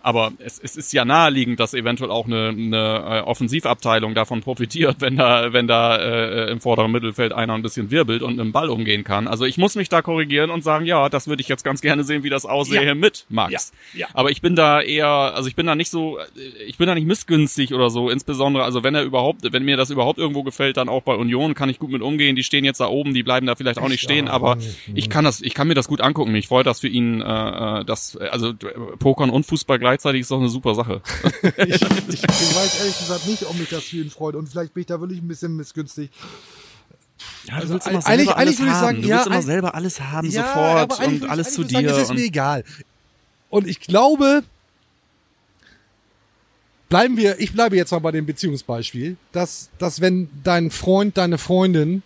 [0.03, 4.97] Aber es, es ist ja naheliegend, dass eventuell auch eine, eine äh, Offensivabteilung davon profitiert,
[4.99, 8.51] wenn da, wenn da äh, im vorderen Mittelfeld einer ein bisschen wirbelt und mit dem
[8.51, 9.27] Ball umgehen kann.
[9.27, 12.03] Also ich muss mich da korrigieren und sagen, ja, das würde ich jetzt ganz gerne
[12.03, 12.95] sehen, wie das aussehe Ja.
[12.95, 13.71] mit Max.
[13.93, 14.07] Ja, ja.
[14.13, 16.23] Aber ich bin da eher, also ich bin da nicht so, äh,
[16.67, 18.09] ich bin da nicht missgünstig oder so.
[18.09, 21.53] Insbesondere, also wenn er überhaupt, wenn mir das überhaupt irgendwo gefällt, dann auch bei Union
[21.53, 22.35] kann ich gut mit umgehen.
[22.35, 24.57] Die stehen jetzt da oben, die bleiben da vielleicht auch nicht stehen, aber
[24.93, 26.35] ich kann das, ich kann mir das gut angucken.
[26.35, 28.53] Ich freue das für ihn, äh, äh, das, also
[28.99, 31.01] Pokern und Fußball gleichzeitig ist doch eine super Sache.
[31.57, 34.73] ich, ich, ich weiß ehrlich gesagt nicht, ob mich das für ihn freut und vielleicht
[34.73, 36.09] bin ich da wirklich ein bisschen missgünstig.
[37.45, 38.81] Ja, du Also willst eigentlich- immer selber eigentlich alles würde ich haben.
[38.85, 40.47] sagen, du ja, willst immer selber alles haben Ja,
[40.87, 41.91] sofort und würde alles ich zu sagen, dir.
[41.91, 42.63] Es ist und mir egal.
[43.49, 44.43] Und ich glaube,
[46.89, 51.37] bleiben wir, ich bleibe jetzt mal bei dem Beziehungsbeispiel, dass, dass wenn dein Freund, deine
[51.37, 52.01] Freundin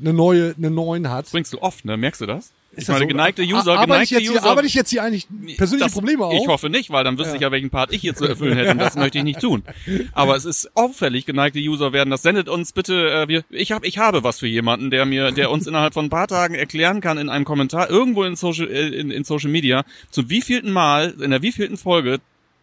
[0.00, 1.96] eine neue, eine neuen hat, bringst du oft, ne?
[1.96, 2.50] Merkst du das?
[2.72, 3.08] Ich Ist das meine, so?
[3.08, 4.44] geneigte Ar- User, arbeite geneigte ich jetzt User.
[4.44, 6.34] Arbeite ich jetzt hier eigentlich persönliche das, Probleme auf?
[6.40, 8.70] Ich hoffe nicht, weil dann wüsste ich ja, welchen Part ich hier zu erfüllen hätte
[8.70, 9.64] und das möchte ich nicht tun.
[10.12, 12.22] Aber es ist auffällig, geneigte User werden das.
[12.22, 15.50] Sendet uns bitte, äh, wir, ich habe ich habe was für jemanden, der mir, der
[15.50, 18.88] uns innerhalb von ein paar Tagen erklären kann in einem Kommentar irgendwo in Social, äh,
[18.88, 22.18] in, in Social Media, zum wievielten Mal, in der wievielten Folge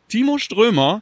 [0.07, 1.01] Timo Strömer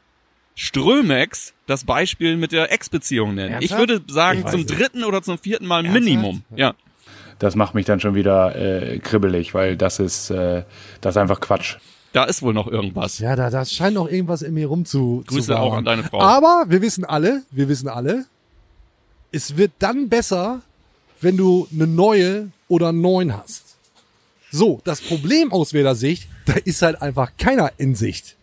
[0.55, 3.61] Strömex das Beispiel mit der Ex-Beziehung nennt.
[3.63, 3.79] Ich Ernsthaft?
[3.89, 6.05] würde sagen, Ich zum dritten oder zum vierten Mal Ernsthaft?
[6.05, 6.43] Minimum.
[6.55, 6.73] Ja.
[7.39, 10.63] Das macht mich dann schon wieder äh, kribbelig, weil das ist, äh,
[11.01, 11.75] das ist einfach Quatsch.
[12.13, 13.19] Da ist wohl noch irgendwas.
[13.19, 16.03] Ja, da, da scheint noch irgendwas in mir rum zu Grüße zu auch an deine
[16.03, 16.21] Frau.
[16.21, 18.25] Aber wir wissen alle, wir wissen alle,
[19.33, 20.61] es wird dann besser,
[21.19, 23.75] wenn du eine neue oder einen neuen hast.
[24.49, 28.35] So, das Problem aus Sicht, da ist halt einfach keiner in Sicht.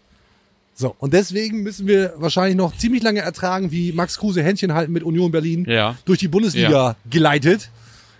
[0.74, 4.92] So, und deswegen müssen wir wahrscheinlich noch ziemlich lange ertragen, wie Max Kruse Händchen halten
[4.92, 5.96] mit Union Berlin Ja.
[6.04, 6.96] durch die Bundesliga Ja.
[7.08, 7.70] geleitet,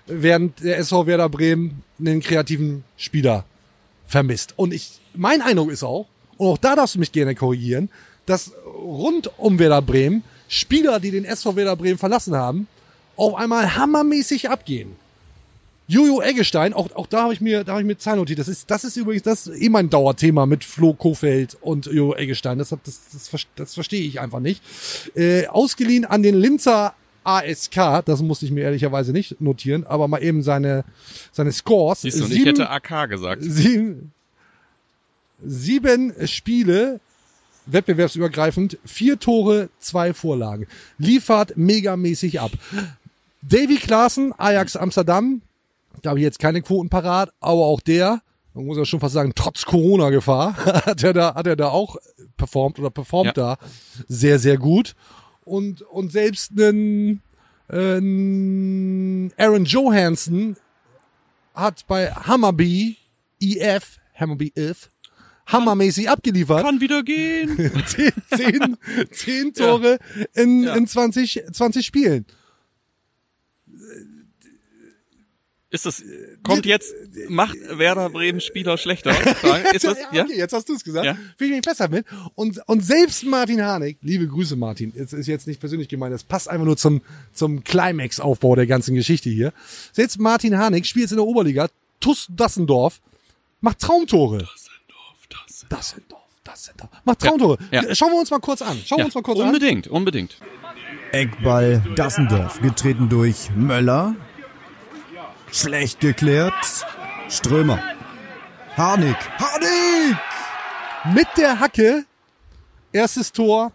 [0.07, 3.45] während der SV Werder Bremen einen kreativen Spieler
[4.07, 4.55] vermisst.
[4.57, 7.89] Und ich, mein Eindruck ist auch, und auch da darfst du mich gerne korrigieren,
[8.27, 12.69] dass rund um Werder Bremen Spieler, die den SV Werder Bremen verlassen haben,
[13.17, 14.97] auf einmal hammermäßig abgehen.
[15.89, 18.39] Jojo Eggestein, auch, auch da habe ich mir, da habe ich mir Zahlen notiert.
[18.39, 22.15] Das ist, das ist übrigens, das ist eh mein Dauerthema mit Flo Kofeld und Jojo
[22.15, 22.59] Eggestein.
[22.59, 22.81] Das, das,
[23.13, 24.63] das, das verstehe ich einfach nicht.
[25.15, 30.23] Äh, ausgeliehen an den Linzer ASK, das musste ich mir ehrlicherweise nicht notieren, aber mal
[30.23, 30.85] eben seine,
[31.33, 32.03] seine Scores.
[32.03, 33.43] Siehst du, und ich Sieben- hätte AK gesagt.
[33.45, 34.13] sieben,
[35.45, 37.01] sieben Spiele,
[37.67, 40.67] wettbewerbsübergreifend, vier Tore, zwei Vorlagen.
[40.99, 42.53] Liefert megamäßig ab.
[43.43, 45.43] Davy Klaassen, Ajax Amsterdam,
[46.03, 48.21] da habe ich jetzt keine Quoten parat, aber auch der,
[48.55, 50.57] man muss ja schon fast sagen, trotz Corona-Gefahr,
[50.87, 51.97] hat er da, hat er da auch
[52.37, 53.59] performt oder performt da
[54.09, 54.95] sehr, sehr gut.
[55.45, 57.21] Und, und selbst ein,
[57.69, 60.57] ein Aaron Johansson
[61.55, 62.97] hat bei Hammerby
[63.41, 64.89] EF, Hammerby EF,
[65.47, 66.63] hammermäßig abgeliefert.
[66.65, 67.57] Kann wieder gehen.
[67.87, 68.77] Zehn, zehn,
[69.11, 69.99] zehn Tore
[70.35, 70.75] in, Ja.
[70.77, 72.25] in 20, 20 Spielen.
[75.73, 76.05] Ist das,
[76.43, 76.95] kommt jetzt,
[77.31, 79.11] macht Werder Bremen Spieler schlechter?
[79.73, 80.23] Ist das, ja?
[80.25, 81.07] okay, jetzt hast du es gesagt.
[81.07, 81.17] Ja.
[81.39, 82.05] Fühle ich mich besser mit.
[82.35, 86.25] Und, und selbst Martin Harnik, liebe Grüße Martin, es ist jetzt nicht persönlich gemeint, das
[86.25, 87.01] passt einfach nur zum,
[87.33, 89.55] zum Climax-Aufbau der ganzen Geschichte hier.
[89.93, 91.69] Selbst Martin Harnik spielt jetzt in der Oberliga,
[92.01, 93.01] TuS Dassendorf,
[93.63, 94.47] macht Traumtore.
[95.71, 96.91] Dassendorf, Dassendorf.
[97.05, 97.57] Macht Traumtore.
[97.71, 97.95] Ja, ja.
[97.95, 98.79] Schauen wir uns mal kurz an.
[98.85, 99.47] Schauen wir uns mal kurz an.
[99.47, 100.37] unbedingt, unbedingt.
[101.13, 104.15] Eckball Dassendorf, getreten durch Möller.
[105.53, 106.55] Schlecht geklärt.
[107.29, 107.79] Strömer.
[108.75, 109.17] Harnik.
[109.39, 110.17] Harnik!
[111.15, 112.07] Mit der Hacke,
[112.93, 113.73] erstes Tor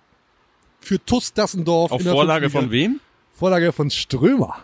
[0.79, 1.91] für TuS Dassendorf.
[1.91, 2.99] Auf in der Vorlage von wem?
[3.31, 4.55] Vorlage von Strömer.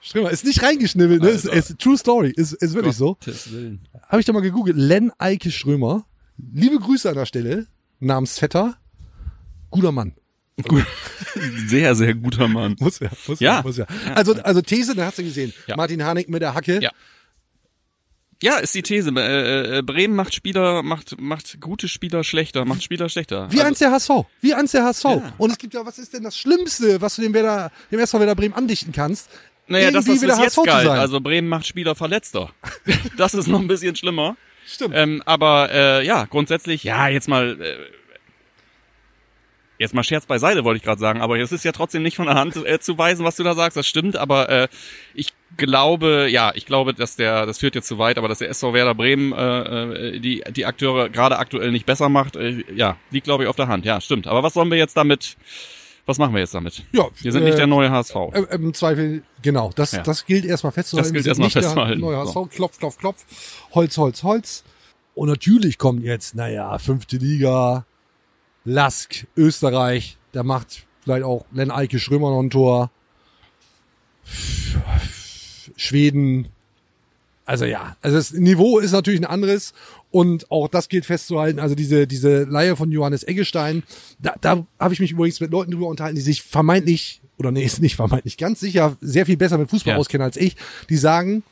[0.00, 1.28] Strömer ist nicht reingeschnibbelt, ne?
[1.28, 3.14] Ist, ist True Story, ist, ist wirklich so.
[3.14, 3.86] Gottes Willen.
[4.08, 4.76] Habe ich da mal gegoogelt.
[4.76, 6.06] Len Eike Strömer.
[6.52, 7.66] Liebe Grüße an der Stelle.
[8.00, 8.76] Namens Vetter.
[9.70, 10.14] Guter Mann.
[10.68, 10.84] Gut.
[11.66, 12.76] Sehr, sehr guter Mann.
[12.78, 13.56] Muss ja, muss Ja.
[13.56, 13.86] ja, muss ja.
[14.14, 15.52] Also, also These, da hast du gesehen.
[15.66, 15.76] Ja.
[15.76, 16.78] Martin Harnik mit der Hacke.
[16.82, 16.90] Ja.
[18.42, 19.10] Ja, ist die These.
[19.16, 23.46] Äh, äh, Bremen macht Spieler, macht, macht gute Spieler schlechter, macht Spieler schlechter.
[23.50, 24.10] Wie Also- eins der HSV.
[24.40, 25.04] Wie eins der HSV.
[25.38, 28.18] Und es gibt ja, was ist denn das Schlimmste, was du dem Werder, dem SV
[28.18, 29.30] Werder Bremen andichten kannst?
[29.68, 30.84] Naja, das ist wieder jetzt HSV zu geil.
[30.86, 30.98] sein.
[30.98, 32.50] Also Bremen macht Spieler verletzter.
[33.16, 34.36] das ist noch ein bisschen schlimmer.
[34.66, 34.94] Stimmt.
[34.96, 37.58] Ähm, aber äh, ja, grundsätzlich, ja, jetzt mal.
[37.60, 37.76] Äh,
[39.82, 42.26] jetzt mal Scherz beiseite, wollte ich gerade sagen, aber es ist ja trotzdem nicht von
[42.26, 44.68] der Hand äh, zu weisen, was du da sagst, das stimmt, aber äh,
[45.14, 48.48] ich glaube, ja, ich glaube, dass der, das führt jetzt zu weit, aber dass der
[48.48, 52.96] SV Werder Bremen äh, äh, die, die Akteure gerade aktuell nicht besser macht, äh, ja,
[53.10, 54.26] liegt glaube ich auf der Hand, ja, stimmt.
[54.26, 55.36] Aber was sollen wir jetzt damit,
[56.06, 56.84] was machen wir jetzt damit?
[56.92, 58.14] Ja, Wir sind nicht äh, der neue HSV.
[58.32, 60.02] Äh, Im Zweifel, genau, das, Ja.
[60.02, 61.08] das gilt erstmal festzuhalten.
[61.08, 62.00] Das gilt erstmal nicht der festzuhalten.
[62.00, 62.44] Neue HSV, So.
[62.46, 63.24] klopf, klopf, klopf,
[63.74, 64.64] Holz, Holz, Holz.
[65.14, 67.84] Und natürlich kommt jetzt, naja, fünfte Liga,
[68.64, 72.90] Lask, Österreich, da macht vielleicht auch Len Eike Schrömer noch ein Tor.
[75.76, 76.48] Schweden.
[77.44, 79.74] Also ja, also das Niveau ist natürlich ein anderes
[80.10, 81.58] und auch das gilt festzuhalten.
[81.58, 83.82] Also diese diese Leihe von Johannes Eggestein,
[84.20, 87.64] da, da habe ich mich übrigens mit Leuten drüber unterhalten, die sich vermeintlich oder nee,
[87.64, 89.98] ist nicht vermeintlich ganz sicher sehr viel besser mit Fußball Ja.
[89.98, 90.56] auskennen als ich.
[90.88, 91.42] Die sagen,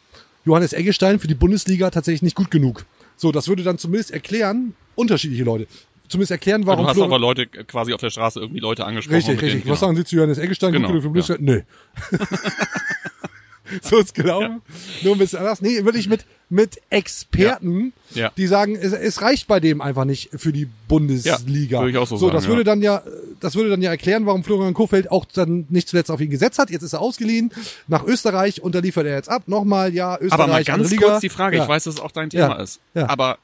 [0.45, 2.87] Johannes Eggestein für die Bundesliga tatsächlich nicht gut genug.
[3.17, 5.67] So, das würde dann zumindest erklären, unterschiedliche Leute,
[6.11, 9.17] zumindest erklären, warum du hast aber Leute quasi auf der Straße irgendwie Leute angesprochen.
[9.17, 9.63] Richtig, richtig.
[9.63, 10.73] denen- Was sagen Sie zu Johannes Eggestein?
[10.73, 11.41] Genau, Gut genug für Bundesliga?
[11.43, 11.63] Nö.
[13.83, 14.63] so ist gelaufen.
[15.03, 15.63] Nur ein bisschen anders.
[15.63, 18.23] Nee, wirklich mit, mit Experten, Ja.
[18.23, 18.33] Ja.
[18.37, 21.77] die sagen, es, es reicht bei dem einfach nicht für die Bundesliga.
[21.77, 22.65] Ja, würde ich auch so so sagen, das würde ja.
[22.65, 23.03] dann ja,
[23.39, 26.59] das würde dann ja erklären, warum Florian Kofeld auch dann nicht zuletzt auf ihn gesetzt
[26.59, 26.71] hat.
[26.71, 27.53] Jetzt ist er ausgeliehen
[27.87, 29.45] nach Österreich und da liefert er jetzt ab.
[29.47, 30.33] Nochmal, ja, Österreich.
[30.33, 31.63] Aber mal ganz kurz die Frage, Ja.
[31.63, 32.81] ich weiß, dass es auch dein Thema Ja, ist.
[32.95, 33.09] ja.
[33.09, 33.39] Aber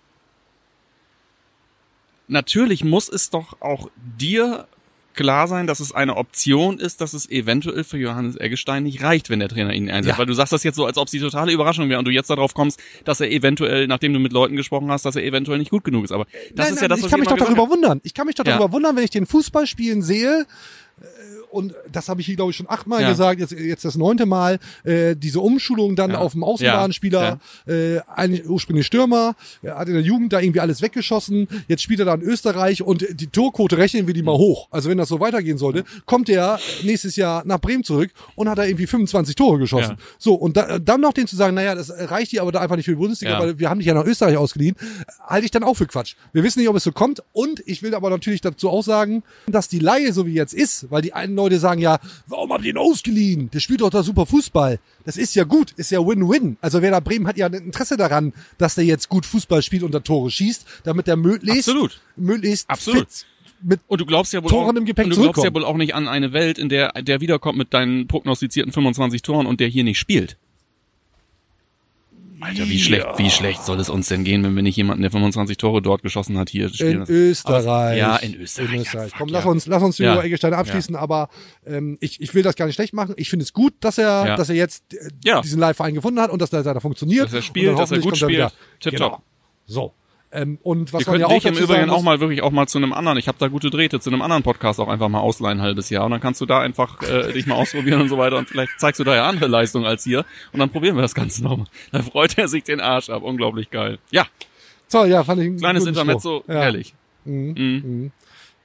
[2.29, 4.67] natürlich muss es doch auch dir
[5.15, 9.31] klar sein, dass es eine Option ist, dass es eventuell für Johannes Eggestein nicht reicht,
[9.31, 10.15] wenn der Trainer ihn einsetzt.
[10.15, 10.19] Ja.
[10.19, 12.11] Weil du sagst das jetzt so, als ob es die totale Überraschung wäre und du
[12.11, 15.59] jetzt darauf kommst, dass er eventuell, nachdem du mit Leuten gesprochen hast, dass er eventuell
[15.59, 16.13] nicht gut genug ist.
[16.13, 18.01] Aber das nein, ist nein, ja das, ich was kann mich doch darüber wundern.
[18.05, 18.59] Ich kann mich doch Ja.
[18.59, 20.47] darüber wundern, wenn ich den Fußball spielen sehe.
[21.51, 23.11] Und das habe ich hier, glaube ich, schon achtmal Ja.
[23.11, 26.19] gesagt, jetzt, jetzt das neunte Mal, äh, diese Umschulung dann Ja.
[26.19, 30.83] auf dem Außenbahnspieler, äh, eigentlich ursprünglich Stürmer, er hat in der Jugend da irgendwie alles
[30.83, 34.69] weggeschossen, jetzt spielt er da in Österreich und die Torquote rechnen wir die mal hoch.
[34.71, 38.59] Also wenn das so weitergehen sollte, kommt er nächstes Jahr nach Bremen zurück und hat
[38.59, 39.93] da irgendwie 25 Tore geschossen.
[39.99, 40.05] Ja.
[40.19, 42.77] So, und da, dann noch den zu sagen, naja, das reicht dir aber da einfach
[42.77, 43.41] nicht für die Bundesliga, Ja.
[43.41, 44.77] weil wir haben dich ja nach Österreich ausgeliehen,
[45.27, 46.15] halte ich dann auch für Quatsch.
[46.33, 49.23] Wir wissen nicht, ob es so kommt und ich will aber natürlich dazu auch sagen,
[49.47, 52.65] dass die Laie so wie jetzt ist, weil die einen Leute sagen ja, warum habt
[52.65, 53.51] ihr ihn ausgeliehen?
[53.51, 54.79] Der spielt doch da super Fußball.
[55.05, 56.57] Das ist ja gut, ist ja Win-Win.
[56.61, 59.95] Also Werder Bremen hat ja ein Interesse daran, dass der jetzt gut Fußball spielt und
[59.95, 62.01] da Tore schießt, damit der möglichst, Absolut.
[62.17, 63.09] möglichst Absolut.
[63.09, 63.27] fit
[63.63, 65.65] mit Und du glaubst ja wohl Toren auch, im Gepäck und du glaubst ja wohl
[65.65, 69.61] auch nicht an eine Welt, in der der wiederkommt mit deinen prognostizierten 25 Toren und
[69.61, 70.37] der hier nicht spielt.
[72.41, 75.11] Alter, wie schlecht, wie schlecht soll es uns denn gehen, wenn wir nicht jemanden, der
[75.11, 77.13] 25 Tore dort geschossen hat, hier spielen in lassen?
[77.13, 77.99] Österreich.
[77.99, 78.69] Ja, in Österreich.
[78.71, 79.11] In Ja, Österreich.
[79.11, 79.35] fuck, Komm, ja.
[79.35, 80.13] lass uns, lass uns Ja.
[80.13, 81.29] über Eggestein abschließen, aber
[81.67, 83.15] ähm, ich, ich will das gar nicht schlecht machen.
[83.17, 84.37] Ich finde es gut, dass er, Ja.
[84.37, 85.41] dass er jetzt äh, Ja.
[85.41, 87.27] diesen Live-Verein gefunden hat und dass der da funktioniert.
[87.27, 88.53] Dass er spielt, dass er gut spielt.
[88.81, 89.11] Tipptopp.
[89.13, 89.23] Genau.
[89.67, 89.95] So.
[90.33, 92.67] Ähm, und was Wir man ja auch dich im Übrigen auch mal wirklich auch mal
[92.67, 95.21] zu einem anderen, ich habe da gute Drähte, zu einem anderen Podcast auch einfach mal
[95.21, 98.09] ausleihen ein halbes Jahr und dann kannst du da einfach äh, dich mal ausprobieren und
[98.09, 100.97] so weiter und vielleicht zeigst du da ja andere Leistungen als hier und dann probieren
[100.97, 101.67] wir das Ganze nochmal.
[101.93, 103.99] Dann freut er sich den Arsch ab, unglaublich geil.
[104.11, 104.27] Ja,
[104.89, 106.55] so, ja, fand ich ein kleines Intermezzo, Spruch.
[106.55, 106.61] Ja.
[106.61, 106.95] herrlich.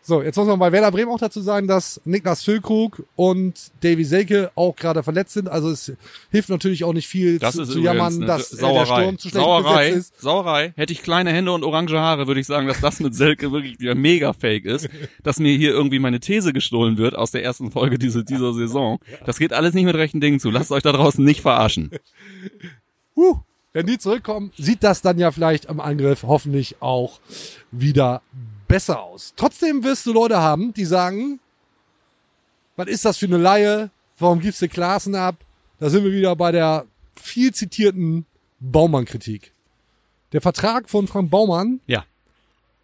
[0.04, 4.04] So, jetzt muss man bei Werder Bremen auch dazu sagen, dass Niklas Füllkrug und Davy
[4.04, 5.48] Selke auch gerade verletzt sind.
[5.48, 5.94] Also es
[6.32, 9.02] hilft natürlich auch nicht viel Das zu, zu jammern, dass äh, der Sauerei.
[9.02, 10.20] Sturm zu schlecht Sauerei, ist.
[10.20, 10.74] Sauerei.
[10.76, 13.80] Hätte ich kleine Hände und orange Haare, würde ich sagen, dass das mit Selke wirklich
[13.80, 14.90] wieder mega fake ist,
[15.22, 19.00] dass mir hier irgendwie meine These gestohlen wird aus der ersten Folge dieser, dieser Saison.
[19.28, 20.50] Das geht alles nicht mit rechten Dingen zu.
[20.50, 21.92] Lasst euch da draußen nicht verarschen.
[23.14, 23.40] Huh,
[23.74, 27.20] wenn die zurückkommen, sieht das dann ja vielleicht am Angriff hoffentlich auch
[27.72, 28.22] wieder
[28.72, 29.34] besser aus.
[29.36, 31.40] Trotzdem wirst du Leute haben, die sagen,
[32.76, 33.92] was ist das für eine Laie?
[34.18, 35.36] Warum gibst du Klassen ab?
[35.80, 36.86] Da sind wir wieder bei der
[37.20, 38.26] viel zitierten
[38.60, 39.52] Baumann-Kritik.
[40.32, 42.06] Der Vertrag von Frank Baumann Ja.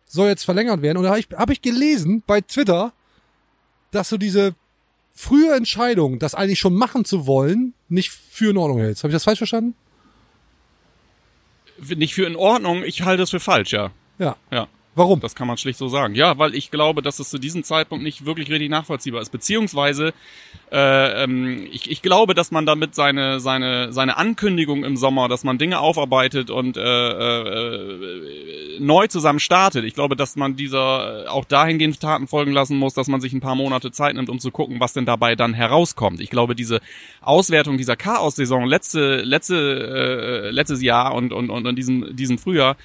[0.07, 0.97] soll jetzt verlängert werden.
[0.97, 2.91] Und da habe ich, hab ich gelesen bei Twitter,
[3.91, 4.55] dass du diese
[5.15, 9.03] frühe Entscheidung, das eigentlich schon machen zu wollen, nicht für in Ordnung hältst.
[9.03, 9.75] Habe ich das falsch verstanden?
[11.95, 13.91] Nicht für in Ordnung, ich halte es für falsch, ja.
[14.19, 14.35] Ja.
[14.51, 14.67] Ja.
[14.97, 15.19] Warum?
[15.19, 16.15] Das kann man schlicht so sagen.
[16.15, 19.29] Ja, weil ich glaube, dass es zu diesem Zeitpunkt nicht wirklich richtig nachvollziehbar ist.
[19.29, 20.11] Beziehungsweise,
[20.71, 25.43] äh, ähm, ich, ich glaube, dass man damit seine, seine, seine Ankündigung im Sommer, dass
[25.43, 29.85] man Dinge aufarbeitet und äh, äh, neu zusammen startet.
[29.85, 33.39] Ich glaube, dass man dieser auch dahingehend Taten folgen lassen muss, dass man sich ein
[33.39, 36.21] paar Monate Zeit nimmt, um zu gucken, was denn dabei dann herauskommt.
[36.21, 36.81] Ich glaube, diese
[37.21, 42.77] Auswertung dieser Chaos-Saison letzte, letzte, äh, letztes Jahr und, und, und in diesem, diesem Frühjahr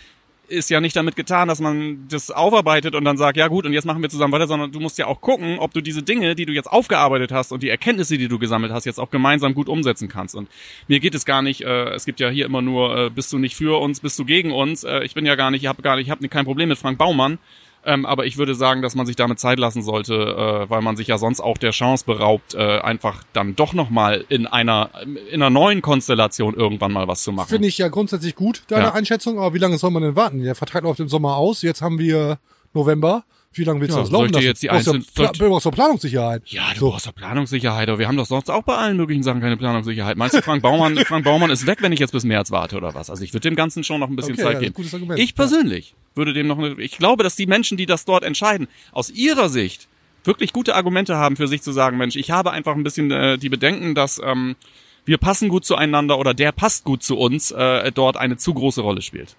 [0.53, 3.73] ist ja nicht damit getan, dass man das aufarbeitet und dann sagt, ja gut, und
[3.73, 6.35] jetzt machen wir zusammen weiter, sondern du musst ja auch gucken, ob du diese Dinge,
[6.35, 9.55] die du jetzt aufgearbeitet hast und die Erkenntnisse, die du gesammelt hast, jetzt auch gemeinsam
[9.55, 10.35] gut umsetzen kannst.
[10.35, 10.49] Und
[10.88, 13.38] mir geht es gar nicht, äh, es gibt ja hier immer nur, äh, bist du
[13.38, 14.85] nicht für uns, bist du gegen uns.
[14.85, 16.79] Äh, ich bin ja gar nicht, ich habe gar nicht, ich habe kein Problem mit
[16.79, 17.38] Frank Baumann.
[17.85, 20.97] Ähm, aber ich würde sagen, dass man sich damit Zeit lassen sollte, äh, weil man
[20.97, 25.42] sich ja sonst auch der Chance beraubt, äh, einfach dann doch nochmal in einer, in
[25.42, 27.49] einer neuen Konstellation irgendwann mal was zu machen.
[27.49, 28.92] Finde ich ja grundsätzlich gut, deine Ja.
[28.95, 30.42] Einschätzung, aber wie lange soll man denn warten?
[30.42, 32.38] Der Vertrag läuft im Sommer aus, jetzt haben wir
[32.73, 33.25] November.
[33.55, 34.45] Wie lange willst du Ja, das soll laufen lassen?
[34.47, 35.01] jetzt die Du brauchst ja soll
[35.33, 36.43] ich- du brauchst doch Planungssicherheit.
[36.47, 36.91] Ja, du So.
[36.91, 40.17] brauchst doch Planungssicherheit, aber wir haben doch sonst auch bei allen möglichen Sachen keine Planungssicherheit.
[40.17, 42.95] Meinst du, Frank Baumann, Frank Baumann ist weg, wenn ich jetzt bis März warte oder
[42.95, 43.11] was?
[43.11, 44.75] Also ich würde dem Ganzen schon noch ein bisschen Okay, Zeit ja, geben.
[44.75, 45.19] gutes Argument.
[45.21, 48.69] Ich persönlich würde dem noch eine, ich glaube, dass die Menschen, die das dort entscheiden,
[48.93, 49.88] aus ihrer Sicht
[50.25, 53.38] wirklich gute Argumente haben für sich zu sagen, Mensch, ich habe einfach ein bisschen äh,
[53.38, 54.57] die Bedenken, dass ähm,
[55.05, 58.81] wir passen gut zueinander oder der passt gut zu uns, äh, dort eine zu große
[58.83, 59.37] Rolle spielt.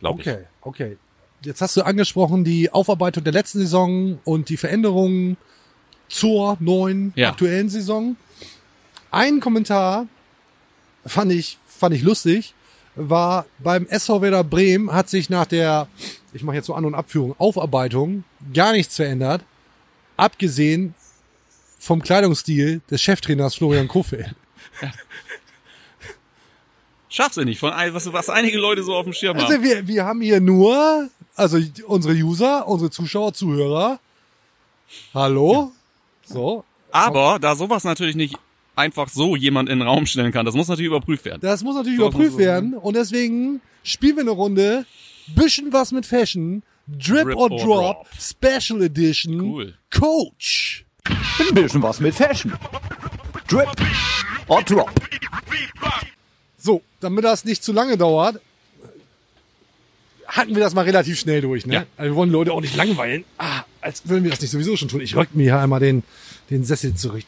[0.00, 0.28] Glaube ich.
[0.28, 0.96] Okay, okay.
[1.42, 5.36] Jetzt hast du angesprochen die Aufarbeitung der letzten Saison und die Veränderungen
[6.08, 7.30] zur neuen Ja.
[7.30, 8.16] aktuellen Saison.
[9.10, 10.06] Ein Kommentar
[11.06, 12.54] fand ich, fand ich lustig,
[12.96, 15.86] war beim SV Werder Bremen hat sich nach der,
[16.32, 19.42] ich mache jetzt so An- und Abführung, Aufarbeitung gar nichts verändert,
[20.16, 20.94] abgesehen
[21.78, 24.34] vom Kleidungsstil des Cheftrainers Florian Kofeld.
[27.08, 29.46] Scharfsinnig, von ein- was, was einige Leute so auf dem Schirm haben.
[29.46, 34.00] Also wir, wir haben hier nur, also unsere User, unsere Zuschauer, Zuhörer.
[35.14, 35.72] Hallo?
[36.24, 36.64] So.
[36.90, 38.36] Aber da sowas natürlich nicht
[38.74, 41.40] einfach so jemand in den Raum stellen kann, das muss natürlich überprüft werden.
[41.42, 42.44] Das muss natürlich So, überprüft so, so.
[42.44, 44.86] werden und deswegen spielen wir eine Runde,
[45.34, 48.06] bisschen was mit Fashion, Drip, Drip or, or Drop, Drop.
[48.18, 49.74] Special Edition, Cool.
[49.90, 50.84] Coach.
[51.40, 52.52] Ein bisschen was mit Fashion.
[53.48, 53.68] Drip
[54.46, 54.90] or Drop.
[56.56, 58.40] So, damit das nicht zu lange dauert,
[60.28, 61.66] hatten wir das mal relativ schnell durch.
[61.66, 61.74] Ne?
[61.74, 61.84] Ja.
[61.96, 63.24] Also wir wollen Leute auch nicht langweilen.
[63.38, 65.00] Ah, als würden wir das nicht sowieso schon tun.
[65.00, 66.02] Ich rück mir hier einmal den,
[66.50, 67.26] den Sessel zurecht.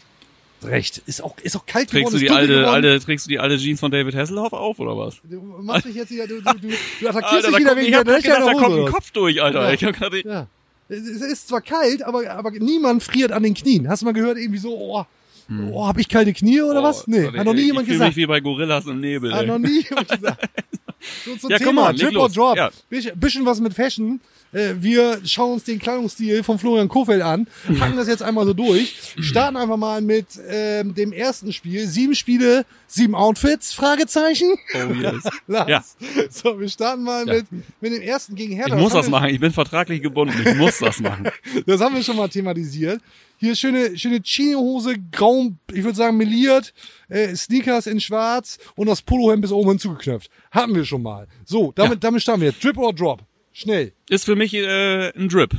[0.62, 0.98] Recht.
[1.06, 2.20] Ist auch, ist auch kalt Trägst du geworden.
[2.20, 2.74] die ist dunkel alte, geworden.
[2.92, 5.16] alte, trägst du die alte Jeans von David Hasselhoff auf oder was?
[5.24, 6.68] Du machst dich jetzt wieder, du, du, du,
[7.00, 8.78] du attackierst Alter, dich wieder kommt, wegen ich der Löcher in gedacht, der da kommt
[8.86, 9.62] ein Kopf durch, Alter.
[9.68, 9.72] Ja.
[9.72, 10.46] Ich hab grad, Ja.
[10.90, 13.88] Es ist zwar kalt, aber, aber niemand friert an den Knien.
[13.88, 15.04] Hast du mal gehört, irgendwie so, oh,
[15.72, 17.06] oh hab ich kalte Knie oder was?
[17.06, 18.08] Nee, Oh, hat noch nie ich jemand gesagt.
[18.10, 19.32] mich wie bei Gorillas im Nebel.
[19.32, 20.46] Hat noch nie jemand gesagt.
[21.24, 22.28] So zum Ja, Thema, leg Drip or.
[22.28, 22.56] Drop.
[22.56, 22.70] Ja.
[23.14, 24.20] Bisschen, was mit Fashion.
[24.52, 27.46] Äh, Wir schauen uns den Kleidungsstil von Florian Kofeld an,
[27.78, 31.86] packen das jetzt einmal so durch, starten einfach mal mit ähm, dem ersten Spiel.
[31.86, 34.56] Sieben Spiele, sieben Outfits, Fragezeichen.
[34.74, 35.22] Oh yes.
[35.68, 35.84] Ja.
[36.30, 37.34] So, wir starten mal Ja.
[37.34, 37.46] mit,
[37.80, 38.74] mit dem ersten gegen Hertha.
[38.74, 39.28] Ich muss das wir- machen.
[39.28, 40.34] Ich bin vertraglich gebunden.
[40.44, 41.28] Ich muss das machen.
[41.66, 43.00] Das haben wir schon mal thematisiert.
[43.40, 46.74] Hier schöne, schöne Chino-Hose, grau, ich würde sagen meliert,
[47.08, 50.30] äh, Sneakers in schwarz und das Polohemd bis oben hinzugeknöpft.
[50.50, 51.26] Hatten wir schon mal.
[51.46, 52.52] So, damit, damit starten wir.
[52.52, 53.22] Drip or Drop.
[53.54, 53.92] Schnell.
[54.10, 55.56] Ist für mich äh, ein Drip.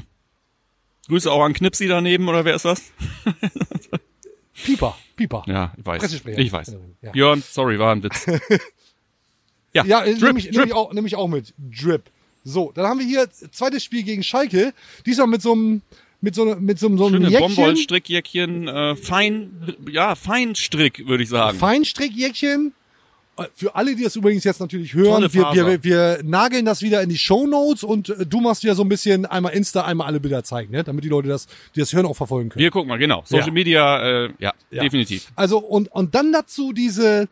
[1.07, 2.83] Grüße auch an Knipsi daneben, oder wer ist das?
[4.63, 4.95] Pieper.
[5.15, 5.43] Pieper.
[5.47, 6.21] Ja, ich weiß.
[6.25, 6.75] Ich weiß.
[7.01, 7.11] Ja.
[7.11, 8.27] Björn, sorry, war ein Witz.
[9.73, 11.53] Ja, Ja, äh, Drip, nehme ich, nehm ich, auch, nehm ich auch mit.
[11.57, 12.03] Drip.
[12.43, 14.73] So, dann haben wir hier zweites Spiel gegen Schalke.
[15.05, 15.81] Diesmal mit so einem
[16.21, 17.39] mit so, einem- mit so, einem- so einem Jäckchen.
[17.55, 19.51] Bombolstrickjäckchen, äh, fein,
[19.91, 21.57] ja, Feinstrick, würde ich sagen.
[21.57, 22.73] Feinstrickjäckchen.
[23.37, 27.01] Äh, Für alle, die das übrigens jetzt natürlich hören, wir, wir, wir nageln das wieder
[27.01, 30.19] in die Shownotes und äh, du machst wieder so ein bisschen einmal Insta, einmal alle
[30.19, 30.83] Bilder zeigen, ne?
[30.83, 32.61] damit die Leute das, die das hören, auch verfolgen können.
[32.61, 33.23] Wir gucken mal, genau.
[33.25, 33.53] Social Ja.
[33.53, 34.83] Media, äh, ja, Ja.
[34.83, 35.31] definitiv.
[35.35, 37.29] Also und, und dann dazu diese,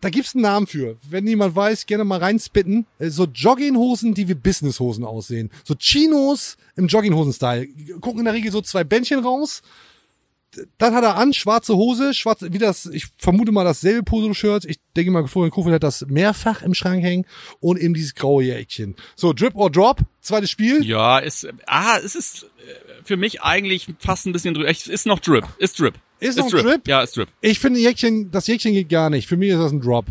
[0.00, 0.96] da gibt's einen Namen für.
[1.08, 2.86] Wenn jemand weiß, gerne mal reinspitten.
[2.98, 5.50] Äh, So Jogginghosen, die wie Businesshosen aussehen.
[5.64, 7.68] So Chinos im Jogginghosen-Style.
[8.00, 9.62] Gucken in der Regel so zwei Bändchen raus.
[10.78, 14.64] Dann hat er an, schwarze Hose, schwarze, wie das, ich vermute mal dasselbe Polo-Shirt.
[14.64, 17.24] Ich denke mal, Florian Kofeld hat das mehrfach im Schrank hängen
[17.60, 18.96] und eben dieses graue Jäckchen.
[19.14, 20.84] So, Drip or Drop, zweites Spiel.
[20.84, 24.68] Ja, ist, ah, es ist äh, für mich eigentlich fast ein bisschen drüber.
[24.68, 25.94] Es Ist noch Drip, ist Drip.
[26.18, 26.86] Ist noch Drip?
[26.86, 27.28] Ja, ist Drip.
[27.40, 29.28] Ich finde Jäckchen, das Jäckchen geht gar nicht.
[29.28, 30.06] Für mich ist das ein Drop.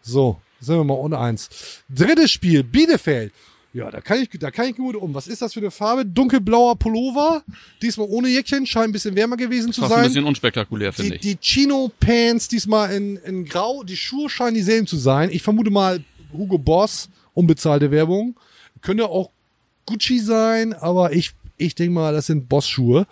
[0.00, 1.82] So, sind wir mal ohne eins.
[1.88, 3.32] Drittes Spiel, Bielefeld.
[3.76, 5.12] Ja, da kann ich, da kann ich gut um.
[5.12, 6.06] Was ist das für eine Farbe?
[6.06, 7.42] Dunkelblauer Pullover.
[7.82, 10.08] Diesmal ohne Jäckchen, scheint ein bisschen wärmer gewesen zu Fast ein sein.
[10.08, 11.20] bisschen unspektakulär, finde ich.
[11.20, 13.82] die Chino Pants diesmal in, in Grau.
[13.82, 15.28] Die Schuhe scheinen dieselben zu sein.
[15.30, 18.34] Ich vermute mal Hugo Boss, unbezahlte Werbung.
[18.80, 19.28] Könnte auch
[19.84, 23.06] Gucci sein, aber ich, ich denke mal, das sind Boss-Schuhe,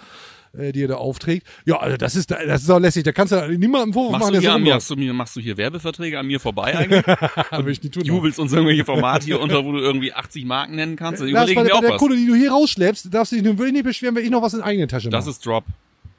[0.58, 1.46] äh, die er da aufträgt.
[1.64, 3.04] Ja, also das ist, das ist auch lässig.
[3.04, 5.40] Da kannst du niemandem Vorwurf Machst machen, du, hier mir, machst, du mir, machst du
[5.40, 7.06] hier Werbeverträge an mir vorbei eigentlich?
[7.06, 8.04] Will ich nicht tun.
[8.04, 11.20] Jubelst uns irgendwelche Formate hier unter, wo du irgendwie 80 Marken nennen kannst?
[11.20, 11.98] Dann überlegen wir auch der was.
[11.98, 14.42] Kohle, die du hier rausschleppst, darfst du dich nun wirklich nicht beschweren, wenn ich noch
[14.42, 15.16] was in eigene Tasche mache.
[15.16, 15.64] Das ist Drop.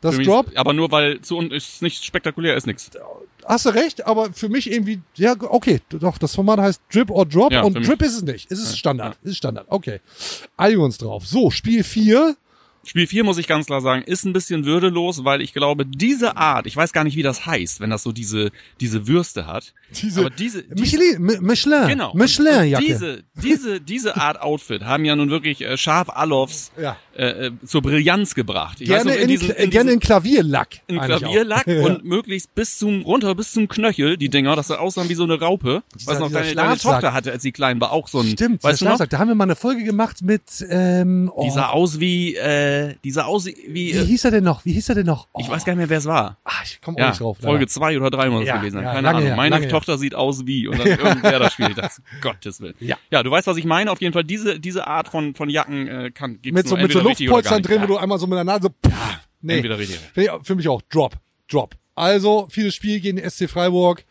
[0.02, 0.48] das ist mich Drop.
[0.56, 2.90] Aber nur weil zu uns ist nicht spektakulär ist nix.
[3.48, 7.28] Hast du recht, aber für mich irgendwie, ja, okay, doch, das Format heißt Drip or
[7.28, 7.88] Drop Ja, und.
[7.88, 8.52] Drip ist es nicht.
[8.52, 9.18] Es ist Standard.
[9.24, 9.68] Es ist Standard.
[9.70, 10.00] Okay.
[10.58, 11.28] Einigen wir uns drauf.
[11.28, 12.36] So, Spiel 4.
[12.86, 16.38] Spiel 4, muss ich ganz klar sagen, ist ein bisschen würdelos, weil ich glaube, diese
[16.38, 19.74] Art, ich weiß gar nicht, wie das heißt, wenn das so diese, diese Würste hat.
[20.02, 22.14] Diese, aber diese, diese Michelin, Mi- Michelin, Genau.
[22.14, 22.84] Michelin-Jacke.
[22.84, 26.98] und Diese, diese, diese Art Outfit haben ja nun wirklich äh, Scharf Alofs Ja.
[27.18, 28.80] äh, äh, zur Brillanz gebracht.
[28.82, 30.82] Ich weiß Gerne, noch, in, diesen- Kla- gerne in Klavierlack.
[30.88, 31.66] in Klavierlack.
[31.76, 31.82] Ja.
[31.86, 35.24] und möglichst bis zum runter bis zum Knöchel die Dinger, dass sie aussahen wie so
[35.24, 35.82] eine Raupe.
[35.96, 36.78] Dieser- was noch deine, deine.
[36.78, 38.28] Tochter hatte, als sie klein war, auch so ein.
[38.28, 38.98] Stimmt, weißt du noch?
[39.06, 42.75] Da haben wir mal eine Folge gemacht mit, ähm, oh, Die sah aus wie, äh,
[43.04, 44.66] die sah aus wie, wie äh, hieß er denn noch?
[44.66, 45.28] Wie hieß er denn noch?
[45.34, 46.38] Oh, ich weiß gar nicht mehr, wer es war.
[46.44, 47.38] Ah, ich komme auch Ja, nicht drauf.
[47.40, 47.50] leider.
[47.52, 48.84] Folge zwei oder drei muss es Ja, gewesen sein.
[48.84, 49.24] ja, Keine Ahnung.
[49.24, 49.72] her, Meine lange her.
[49.72, 51.78] Tochter sieht aus wie und dann irgendwer das spielt.
[51.78, 52.76] Das, Gottes Willen.
[52.80, 52.98] Ja.
[53.12, 53.92] ja, du weißt, was ich meine.
[53.92, 56.92] Auf jeden Fall, diese, diese Art von, von Jacken äh, kann, gibt's mit so, mit
[56.92, 58.94] so Luftpolstern drin, wo du einmal so mit der Nase, pff,
[59.42, 59.56] nee.
[59.58, 60.00] entweder richtig.
[60.44, 60.82] Für mich auch.
[60.90, 61.16] Drop.
[61.50, 61.76] Drop.
[61.96, 64.04] Also, vieles Spiel gegen SC Freiburg.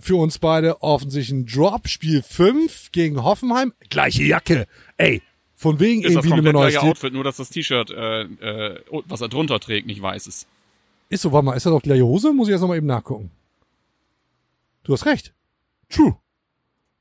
[0.00, 1.88] Für uns beide offensichtlich ein Drop.
[1.88, 3.72] Spiel 5 gegen Hoffenheim.
[3.90, 4.66] Gleiche Jacke.
[4.96, 5.22] Ey,
[5.64, 6.90] von wegen Ist das irgendwie komplett Nummer gleiche 9.
[6.90, 10.46] Outfit, nur dass das T-Shirt, äh, äh, was er drunter trägt, nicht weiß ist.
[11.08, 12.34] Ist so, warte mal, ist das auch die gleiche Hose?
[12.34, 13.30] Muss ich jetzt nochmal eben nachgucken.
[14.82, 15.32] Du hast recht.
[15.88, 16.16] True.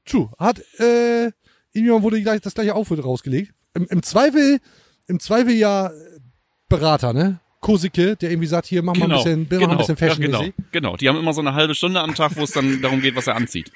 [0.05, 0.29] True.
[0.39, 1.31] Hat, äh,
[1.73, 3.53] irgendjemand wurde gleich, das gleiche Outfit rausgelegt.
[3.73, 4.61] Im, Im Zweifel,
[5.07, 5.91] im Zweifel ja
[6.69, 7.41] Berater, ne?
[7.63, 10.21] Kosike, der irgendwie sagt, hier, mach mal ein bisschen, mach mal ein bisschen ja, fashion
[10.21, 10.97] genau, genau.
[10.97, 13.25] Die haben immer so eine halbe Stunde am Tag, wo es dann darum geht, was
[13.25, 13.71] er anzieht.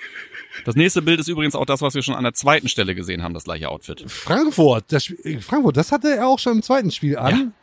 [0.65, 3.23] Das nächste Bild ist übrigens auch das, was wir schon an der zweiten Stelle gesehen
[3.23, 4.03] haben, das gleiche Outfit.
[4.07, 7.53] Frankfurt, das, äh, Frankfurt, das hatte er auch schon im zweiten Spiel an.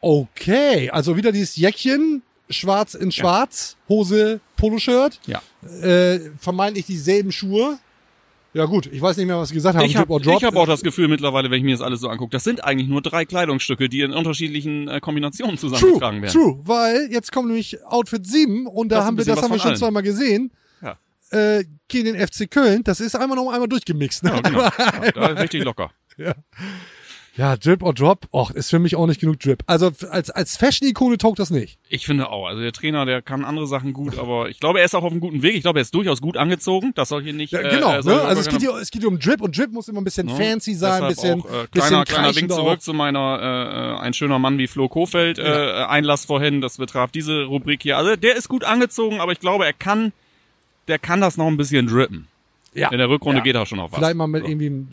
[0.00, 5.42] Okay, also wieder dieses Jäckchen, schwarz in schwarz, Hose, Poloshirt, Ja.
[5.82, 7.78] äh, vermeintlich dieselben Schuhe.
[8.54, 9.84] Ja gut, ich weiß nicht mehr, was sie gesagt haben.
[9.84, 12.44] Ich habe hab auch das Gefühl mittlerweile, wenn ich mir das alles so angucke, das
[12.44, 16.32] sind eigentlich nur drei Kleidungsstücke, die in unterschiedlichen äh, Kombinationen zusammengetragen werden.
[16.32, 19.58] true, weil jetzt kommt nämlich Outfit 7 und da Das haben wir, das haben wir
[19.58, 19.76] schon allen.
[19.78, 20.50] zweimal gesehen.
[20.82, 20.96] Ja.
[21.30, 24.24] Äh, gegen den FC Köln, das ist einmal noch einmal durchgemixt.
[24.24, 24.30] Ne?
[24.30, 24.60] Ja, genau.
[25.04, 25.90] Ja, da ist richtig locker.
[26.16, 26.32] Ja,
[27.38, 29.62] Drip or Drop, och, ist für mich auch nicht genug Drip.
[29.66, 31.78] Also als, als Fashion-Ikone taugt das nicht.
[31.88, 32.46] Ich finde auch.
[32.46, 35.12] Also der Trainer, der kann andere Sachen gut, aber ich glaube, er ist auch auf
[35.12, 35.54] einem guten Weg.
[35.54, 36.92] Ich glaube, er ist durchaus gut angezogen.
[36.96, 37.52] Das soll hier nicht.
[37.52, 38.22] Ja, äh, genau, soll ne?
[38.22, 40.26] also es geht, hier, es geht hier um Drip und Drip muss immer ein bisschen
[40.26, 40.34] Ne?
[40.34, 42.78] fancy sein, ein bisschen, auch, äh, bisschen kleiner, kleiner Wink zurück auch.
[42.78, 46.60] zu meiner äh, äh, ein schöner Mann wie Flo Kofeld äh, Einlass vorhin.
[46.60, 47.96] Das betraf diese Rubrik hier.
[47.98, 50.12] Also der ist gut angezogen, aber ich glaube, er kann,
[50.88, 52.26] der kann das noch ein bisschen drippen.
[52.74, 52.90] Ja.
[52.90, 53.44] In der Rückrunde Ja.
[53.44, 53.98] geht auch schon auf was.
[53.98, 54.48] Vielleicht mal mit So.
[54.48, 54.86] irgendwie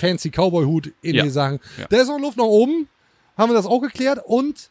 [0.00, 1.30] fancy Cowboy-Hut, ähnliche Ja.
[1.32, 1.60] Sachen.
[1.78, 1.86] Ja.
[1.88, 2.88] Da ist noch Luft nach oben.
[3.36, 4.20] Haben wir das auch geklärt.
[4.26, 4.70] Und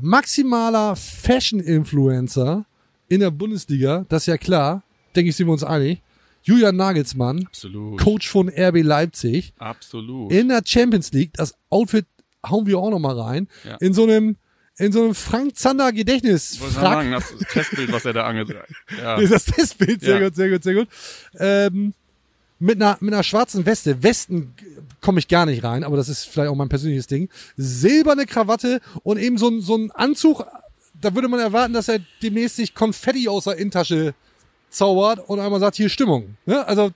[0.00, 2.64] maximaler Fashion-Influencer
[3.08, 4.82] in der Bundesliga, das ist ja klar,
[5.14, 6.00] denke ich, sind wir uns einig.
[6.42, 7.98] Julian Nagelsmann, Absolut.
[8.00, 9.54] Coach von RB Leipzig.
[9.58, 10.30] Absolut.
[10.32, 12.06] In der Champions League, das Outfit
[12.46, 13.48] hauen wir auch noch mal rein.
[13.64, 13.76] Ja.
[13.76, 14.36] In so einem,
[14.76, 16.70] in so einem Frank Zander Ich wollte Gedächtnisfrack.
[16.72, 18.70] sagen, das Testbild, was er da angesagt
[19.02, 19.18] ja.
[19.18, 20.24] Nee, das Testbild, sehr Ja.
[20.28, 20.88] gut, sehr gut, sehr gut.
[21.38, 21.94] Ähm,
[22.64, 24.02] mit einer, mit einer schwarzen Weste.
[24.02, 24.54] Westen
[25.02, 27.28] komme ich gar nicht rein, aber das ist vielleicht auch mein persönliches Ding.
[27.58, 30.46] Silberne Krawatte und eben so ein, so ein Anzug.
[30.98, 34.14] Da würde man erwarten, dass er demnächst sich Konfetti aus der Innentasche
[34.70, 36.38] zaubert und einmal sagt, hier Stimmung.
[36.46, 36.66] Ne?
[36.66, 36.90] Also,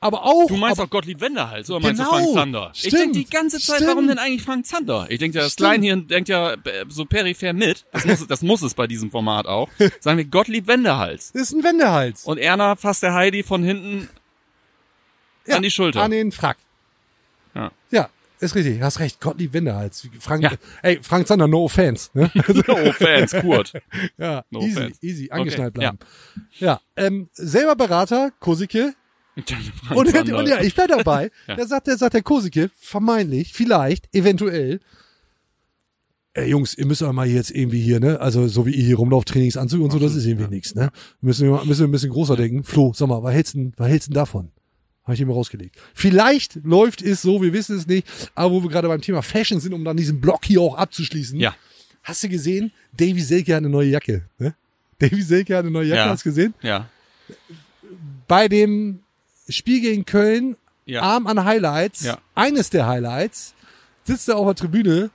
[0.00, 0.46] aber auch.
[0.46, 2.16] Du meinst aber, auch Gottlieb Wenderhals, oder meinst Genau.
[2.16, 2.70] du Frank Zander?
[2.72, 2.94] Ich Stimmt.
[2.94, 4.10] denke die ganze Zeit, warum Stimmt.
[4.10, 5.06] denn eigentlich Frank Zander?
[5.10, 5.68] Ich denke, das Stimmt.
[5.68, 6.56] Kleinhirn denkt ja äh,
[6.88, 7.84] so peripher mit.
[7.92, 9.68] Das muss, das muss es bei diesem Format auch.
[10.00, 11.32] Sagen wir Gottlieb Wenderhals.
[11.32, 12.24] Das ist ein Wendehals.
[12.24, 14.08] Und Erna fasst der Heidi von hinten
[15.48, 16.02] Ja, an die Schulter.
[16.02, 16.58] An den Frack.
[17.54, 17.70] Ja.
[17.90, 18.08] Ja,
[18.40, 18.80] ist richtig.
[18.82, 19.20] Hast recht.
[19.20, 20.08] Gottlieb Wendehals.
[20.20, 20.52] Frank, Ja.
[20.82, 22.10] ey, Frank Zander, no offense.
[22.14, 22.30] Ne?
[22.66, 23.72] no Fans, Kurt.
[24.18, 24.98] Ja, No easy, offense.
[25.02, 25.98] easy, angeschnallt Okay, bleiben.
[26.58, 28.94] Ja, ähm, selber Berater, Kosike.
[29.94, 30.36] Und, Zander.
[30.38, 31.30] und ja, ich bleib dabei.
[31.46, 31.54] Ja.
[31.54, 34.80] Da sagt der, sagt der Kosike, vermeintlich, vielleicht, eventuell,
[36.34, 38.20] ey Jungs, ihr müsst aber mal jetzt irgendwie hier, ne?
[38.20, 40.90] Also so wie ihr hier rumlauft, Trainingsanzug und so, das ist irgendwie nix, ne?
[41.20, 42.64] Müssen wir, müssen wir ein bisschen großer denken.
[42.64, 44.50] Flo, sag mal, was hältst du was hältst du denn davon?
[45.08, 45.74] Habe ich immer rausgelegt.
[45.94, 49.58] Vielleicht läuft es so, wir wissen es nicht, aber wo wir gerade beim Thema Fashion
[49.58, 51.40] sind, um dann diesen Block hier auch abzuschließen.
[51.40, 51.56] Ja.
[52.02, 52.72] Hast du gesehen?
[52.92, 54.24] Davy Selke hat eine neue Jacke.
[54.38, 54.54] Ne?
[54.98, 56.08] Davy Selke hat eine neue Jacke, Ja.
[56.10, 56.52] hast du gesehen?
[56.60, 56.90] Ja.
[58.26, 59.00] Bei dem
[59.48, 61.00] Spiel gegen Köln, Ja.
[61.02, 62.18] Arm an Highlights, Ja.
[62.34, 63.54] eines der Highlights,
[64.04, 65.10] sitzt er auf der Tribüne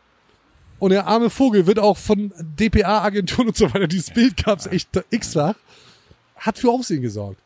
[0.79, 4.89] und der arme Vogel wird auch von DPA-Agenturen und so weiter, dieses Bild gab's echt
[5.11, 5.55] x-fach,
[6.35, 7.39] hat für Aufsehen gesorgt.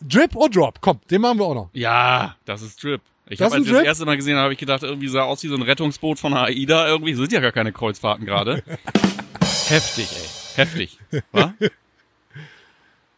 [0.00, 0.80] Drip or Drop?
[0.80, 1.70] Komm, den machen wir auch noch.
[1.72, 3.00] Ja, das ist Drip.
[3.28, 5.42] Ich habe als ich das erste Mal gesehen habe, habe ich gedacht, irgendwie sah aus
[5.44, 6.88] wie so ein Rettungsboot von der AIDA.
[6.88, 8.62] Irgendwie sind ja gar keine Kreuzfahrten gerade.
[9.68, 10.28] Heftig, ey.
[10.56, 10.98] Heftig.
[11.32, 11.54] Wa?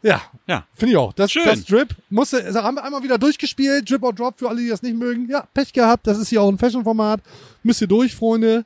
[0.05, 0.66] Ja, Ja.
[0.74, 1.12] Finde ich auch.
[1.12, 1.45] Das, Schön.
[1.45, 3.89] das Drip musste, also haben wir einmal wieder durchgespielt.
[3.89, 5.28] Drip or Drop für alle, die das nicht mögen.
[5.30, 6.09] Ja, Pech gehabt.
[6.09, 7.20] Das ist hier auch ein Fashion-Format.
[7.62, 8.64] Müsst ihr durch, Freunde.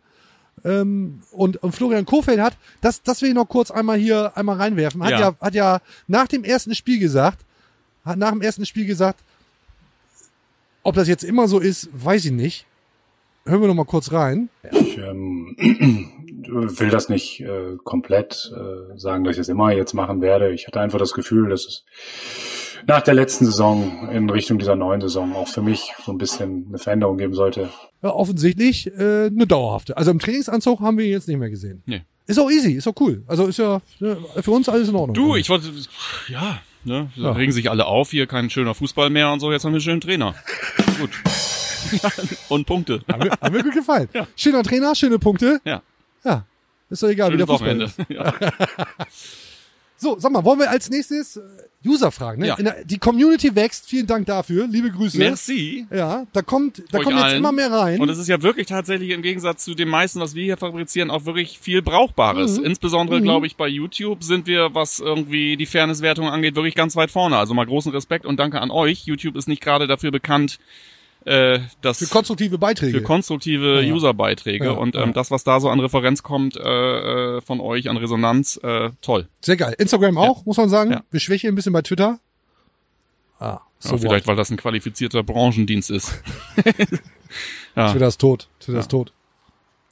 [0.65, 4.57] Ähm, und, und Florian Kofeld hat, das, das will ich noch kurz einmal hier einmal
[4.57, 5.03] reinwerfen.
[5.05, 5.21] Hat ja.
[5.21, 5.35] Ja.
[5.39, 7.45] hat ja nach dem ersten Spiel gesagt,
[8.07, 9.21] hat nach dem ersten Spiel gesagt,
[10.83, 12.67] ob das jetzt immer so ist, weiß ich nicht.
[13.45, 14.49] hören wir noch mal kurz rein.
[14.71, 15.57] Ich ähm,
[16.49, 20.53] will das nicht äh, komplett äh, sagen, dass ich es immer jetzt machen werde.
[20.53, 21.85] Ich hatte einfach das Gefühl, dass es
[22.87, 26.67] nach der letzten Saison in Richtung dieser neuen Saison auch für mich so ein bisschen
[26.69, 27.69] eine Veränderung geben sollte.
[28.03, 29.97] Ja, offensichtlich äh, eine dauerhafte.
[29.97, 31.83] Also im Trainingsanzug haben wir ihn jetzt nicht mehr gesehen.
[31.87, 32.03] Nee.
[32.29, 33.23] Ist auch easy, ist auch cool.
[33.27, 35.15] Also ist ja ne, für uns alles in Ordnung.
[35.15, 35.69] Du, ich wollte,
[36.29, 39.65] ja, ne, da regen sich alle auf, hier kein schöner Fußball mehr und so, jetzt
[39.65, 40.35] haben wir einen schönen Trainer.
[40.99, 41.11] Gut.
[42.49, 43.03] und Punkte.
[43.11, 44.09] Haben mir, haben mir gut gefallen.
[44.35, 45.61] Schöner Trainer, schöne Punkte.
[45.65, 45.83] Ja.
[46.25, 46.45] Ja.
[46.89, 47.85] Ist doch egal, wie der Schönes Fußball Wochenende.
[47.85, 48.11] ist.
[48.11, 48.35] Ja.
[49.97, 51.41] So, sag mal, wollen wir als nächstes äh,
[51.87, 52.43] User fragen?
[52.43, 52.49] Ne?
[52.49, 52.57] Ja.
[52.57, 53.87] Der, die Community wächst.
[53.87, 54.67] Vielen Dank dafür.
[54.67, 55.17] Liebe Grüße.
[55.19, 55.87] Merci.
[55.91, 57.39] Ja, da kommt, da euch kommt jetzt allen.
[57.39, 58.01] immer mehr rein.
[58.01, 61.11] Und es ist ja wirklich tatsächlich im Gegensatz zu dem meisten, was wir hier fabrizieren,
[61.11, 62.59] auch wirklich viel Brauchbares.
[62.59, 62.67] Mhm.
[62.67, 67.11] Insbesondere, glaube ich, bei YouTube sind wir, was irgendwie die Fairnesswertung angeht, wirklich ganz weit
[67.11, 67.39] vorne.
[67.39, 69.05] Also mal großen Respekt und danke an euch.
[69.07, 70.59] YouTube ist nicht gerade dafür bekannt,
[71.27, 72.99] äh, das für konstruktive Beiträge.
[72.99, 73.95] für konstruktive Ja.
[73.95, 75.13] User-Beiträge Ja, und ähm, ja.
[75.13, 76.61] das, was da so an Referenz kommt äh,
[77.37, 79.29] äh, von euch, an Resonanz, äh, toll.
[79.41, 79.75] Sehr geil.
[79.79, 81.01] Instagram auch, muss man sagen.
[81.11, 82.19] Wir schwächen ein bisschen bei Twitter.
[83.39, 86.23] Ah, so vielleicht, weil das ein qualifizierter Branchendienst ist.
[87.77, 87.91] ja.
[87.93, 88.49] Twitter ist tot.
[88.61, 89.13] Twitter ist tot.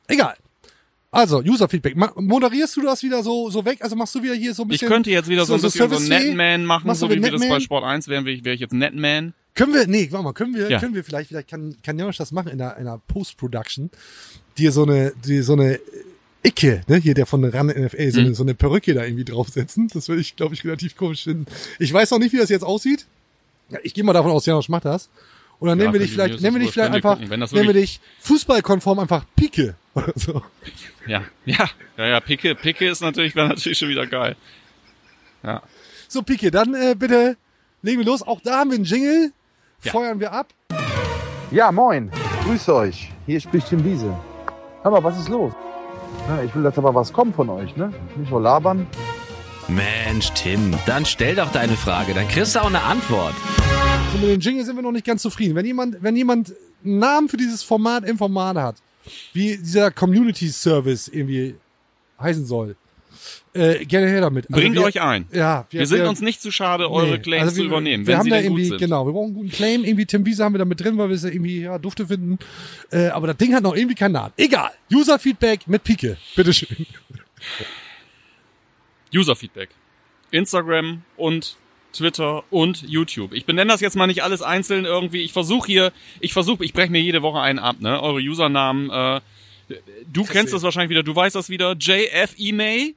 [0.08, 0.34] Egal.
[1.14, 1.94] Also, User-Feedback.
[2.16, 3.78] Moderierst du das wieder so, so weg?
[3.82, 4.88] Also machst du wieder hier so ein Ich bisschen.
[4.88, 6.28] könnte jetzt wieder so, ein bisschen so Service-Fee?
[6.30, 7.60] Netman machen, Machst so wie wir das bei?
[7.60, 9.32] Sport 1 wären, wäre ich, ich jetzt Netman.
[9.54, 10.80] Können wir, nee, warte mal, können wir, Ja.
[10.80, 13.90] können wir vielleicht, vielleicht kann, kann Janosch das machen in einer, in einer Post-Production,
[14.58, 15.78] dir so eine, die, so eine
[16.42, 18.26] Icke, ne, hier der von der RAN NFL, so, Mhm.
[18.26, 19.88] eine, so eine Perücke da irgendwie draufsetzen.
[19.94, 21.46] Das würde ich, glaube ich, relativ komisch finden.
[21.78, 23.06] Ich weiß noch nicht, wie das jetzt aussieht.
[23.70, 25.08] Ja, ich gehe mal davon aus, Janosch macht das.
[25.60, 27.28] Und dann Ja, nehmen wir dich vielleicht, nennen wir dich vielleicht einfach, gucken.
[27.38, 30.42] Nennen wir dich fußballkonform einfach Pike oder so.
[31.06, 34.36] Ja, ja, ja, ja, Picke, Picke ist natürlich, wäre natürlich schon wieder geil.
[35.42, 35.62] Ja.
[36.08, 37.36] So, Pike, dann äh, bitte
[37.82, 38.22] legen wir los.
[38.22, 39.32] Auch da haben wir einen Jingle.
[39.82, 39.92] Ja.
[39.92, 40.48] Feuern wir ab.
[41.50, 42.10] Ja, moin.
[42.44, 43.12] Grüß euch.
[43.26, 44.16] Hier spricht Tim Wiese.
[44.82, 45.52] Hör mal, was ist los?
[46.28, 47.92] Na, ich will, dass aber was kommt von euch, ne?
[48.16, 48.86] Nicht nur labern.
[49.68, 53.34] Mensch, Tim, dann stell doch deine Frage, dann kriegst du auch eine Antwort.
[54.12, 55.54] So, mit dem Jingle sind wir noch nicht ganz zufrieden.
[55.54, 56.52] Wenn jemand, wenn jemand
[56.84, 58.76] einen Namen für dieses Format im Format hat,
[59.32, 61.54] wie dieser Community Service irgendwie
[62.20, 62.76] heißen soll,
[63.54, 64.46] äh, gerne her damit.
[64.50, 65.26] Also Bringt wir, euch ein.
[65.32, 68.12] Ja, Wir sind uns nicht zu schade, eure nee, Claims also zu wir- übernehmen, Wir
[68.12, 68.78] wenn haben sie da irgendwie, sind.
[68.78, 69.84] genau, wir brauchen einen guten Claim.
[69.84, 72.06] Irgendwie Tim Wiese haben wir da mit drin, weil wir es ja irgendwie ja, dufte
[72.06, 72.38] finden.
[72.90, 74.32] Äh, aber das Ding hat noch irgendwie keinen Namen.
[74.36, 74.70] Egal.
[74.92, 76.16] User Feedback mit Pike.
[76.36, 76.86] Bitteschön.
[79.14, 79.70] User-Feedback.
[80.30, 81.56] Instagram und
[81.94, 83.32] Twitter und YouTube.
[83.32, 85.22] Ich benenne das jetzt mal nicht alles einzeln irgendwie.
[85.22, 88.00] Ich versuche hier, ich versuche, ich breche mir jede Woche einen ab, ne?
[88.02, 88.90] Eure Usernamen.
[88.90, 89.20] Äh,
[90.12, 91.74] du kennst das wahrscheinlich wieder, du weißt das wieder.
[91.78, 92.94] JF E-Mail.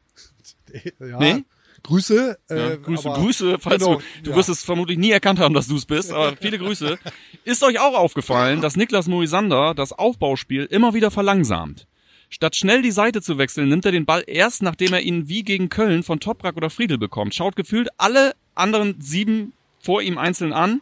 [0.99, 1.17] Ja.
[1.19, 1.43] Nee?
[1.83, 2.37] Grüße.
[2.49, 4.35] Äh, Ja, Grüße, aber- Grüße, falls genau, du, du ja.
[4.35, 6.97] wirst es vermutlich nie erkannt haben, dass du es bist, aber viele Grüße.
[7.45, 11.87] Ist euch auch aufgefallen, dass Niklas Moisander das Aufbauspiel immer wieder verlangsamt?
[12.29, 15.43] Statt schnell die Seite zu wechseln, nimmt er den Ball erst, nachdem er ihn wie
[15.43, 17.33] gegen Köln von Toprak oder Friedel bekommt.
[17.33, 20.81] Schaut gefühlt alle anderen sieben vor ihm einzeln an.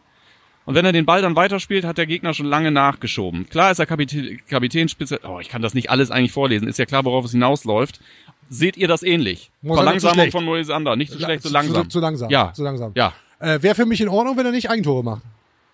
[0.64, 3.48] Und wenn er den Ball dann weiterspielt, hat der Gegner schon lange nachgeschoben.
[3.48, 5.20] Klar ist er Kapitän, Kapitänspitze.
[5.22, 6.66] Oh, ich kann das nicht alles eigentlich vorlesen.
[6.66, 8.00] Ist ja klar, worauf es hinausläuft.
[8.48, 9.50] Seht ihr das ähnlich?
[9.64, 10.96] Zu Verlangsamung von Moisander.
[10.96, 11.90] Nicht zu schlecht, zu Zu, langsam.
[11.90, 12.30] zu langsam.
[12.30, 12.52] Ja.
[12.52, 12.92] Zu langsam.
[12.96, 13.12] Ja.
[13.38, 15.22] Äh, Wäre für mich in Ordnung, wenn er nicht Eigentore macht.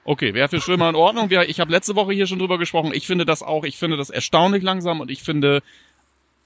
[0.05, 1.31] Okay, wäre für Stürmer in Ordnung.
[1.47, 2.91] Ich habe letzte Woche hier schon drüber gesprochen.
[2.93, 5.63] Ich finde das auch, ich finde das erstaunlich langsam und ich finde,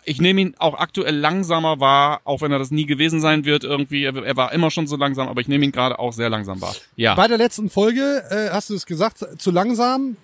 [0.07, 3.65] ich nehme ihn auch aktuell langsamer wahr, auch wenn er das nie gewesen sein wird
[3.65, 4.05] irgendwie.
[4.05, 6.61] Er, er war immer schon so langsam, aber ich nehme ihn gerade auch sehr langsam
[6.61, 6.75] wahr.
[6.95, 7.17] Ja.
[7.17, 10.17] Bei der letzten Folge äh, hast du es gesagt, zu langsam.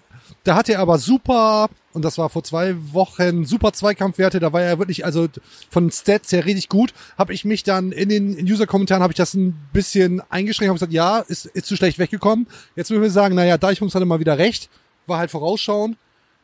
[0.44, 4.38] Da hatte er aber super, und das war vor zwei Wochen, super Zweikampfwerte.
[4.38, 5.28] Da war er wirklich, also
[5.68, 6.94] von Stats her richtig gut.
[7.18, 10.68] Habe ich mich dann in den User-Kommentaren habe ich das ein bisschen eingeschränkt.
[10.68, 12.46] Habe gesagt, ja, ist, ist zu schlecht weggekommen.
[12.76, 14.70] Jetzt müssen wir sagen, naja, Deichmunds hatte mal wieder recht.
[15.06, 15.96] War halt vorausschauend.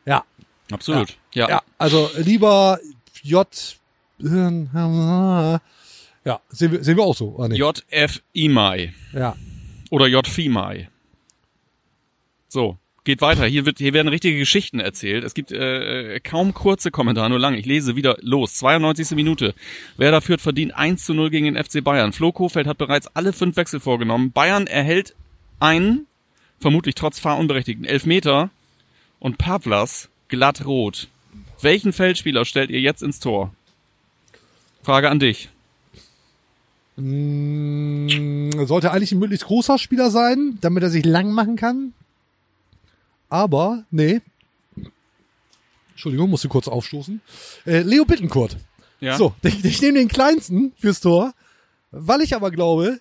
[0.05, 0.23] Ja,
[0.71, 1.17] Absolut.
[1.33, 1.49] Ja.
[1.49, 1.61] ja.
[1.77, 2.79] Also lieber
[3.23, 3.47] J.
[6.25, 7.29] Ja, sehen wir, sehen wir auch so.
[7.29, 7.59] Oder nicht?
[7.59, 9.35] JF Imai Ja.
[9.89, 10.89] oder J Fimai.
[12.47, 12.77] So.
[13.05, 13.45] Geht weiter.
[13.45, 15.23] Hier wird, hier werden richtige Geschichten erzählt.
[15.23, 17.53] Es gibt äh, kaum kurze Kommentare, nur lang.
[17.55, 18.55] Ich lese wieder los.
[18.55, 19.11] 92.
[19.15, 19.55] Minute.
[19.97, 22.11] Werder führt verdient 1 zu 0 gegen den FC Bayern.
[22.13, 24.31] Flo Kofeld hat bereits alle fünf Wechsel vorgenommen.
[24.31, 25.15] Bayern erhält
[25.59, 26.05] einen,
[26.59, 28.49] vermutlich trotz fahrunberechtigten, Elfmeter
[29.19, 31.07] und Pavlas glatt rot.
[31.61, 33.53] Welchen Feldspieler stellt ihr jetzt ins Tor?
[34.83, 35.49] Frage an dich.
[36.95, 41.93] Mm, Sollte eigentlich ein möglichst großer Spieler sein, damit er sich lang machen kann.
[43.29, 44.21] Aber, nee.
[45.91, 47.21] Entschuldigung, musste kurz aufstoßen.
[47.65, 48.57] Äh, Leo Bittenkurt.
[48.99, 49.17] Ja?
[49.17, 51.33] So, ich, ich nehme den kleinsten fürs Tor,
[51.91, 52.99] weil ich aber glaube,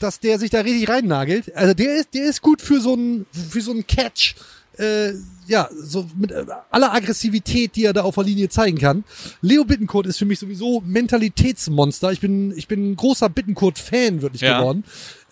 [0.00, 1.54] dass der sich da richtig reinnagelt.
[1.54, 4.34] Also der ist, der ist gut für so einen, für so einen Catch.
[4.78, 5.12] Äh,
[5.46, 9.04] ja, so mit äh, aller Aggressivität, die er da auf der Linie zeigen kann.
[9.42, 12.12] Leo Bittencourt ist für mich sowieso Mentalitätsmonster.
[12.12, 14.58] Ich bin, ich bin ein großer Bittencourt-Fan, wirklich Ja.
[14.60, 14.84] geworden.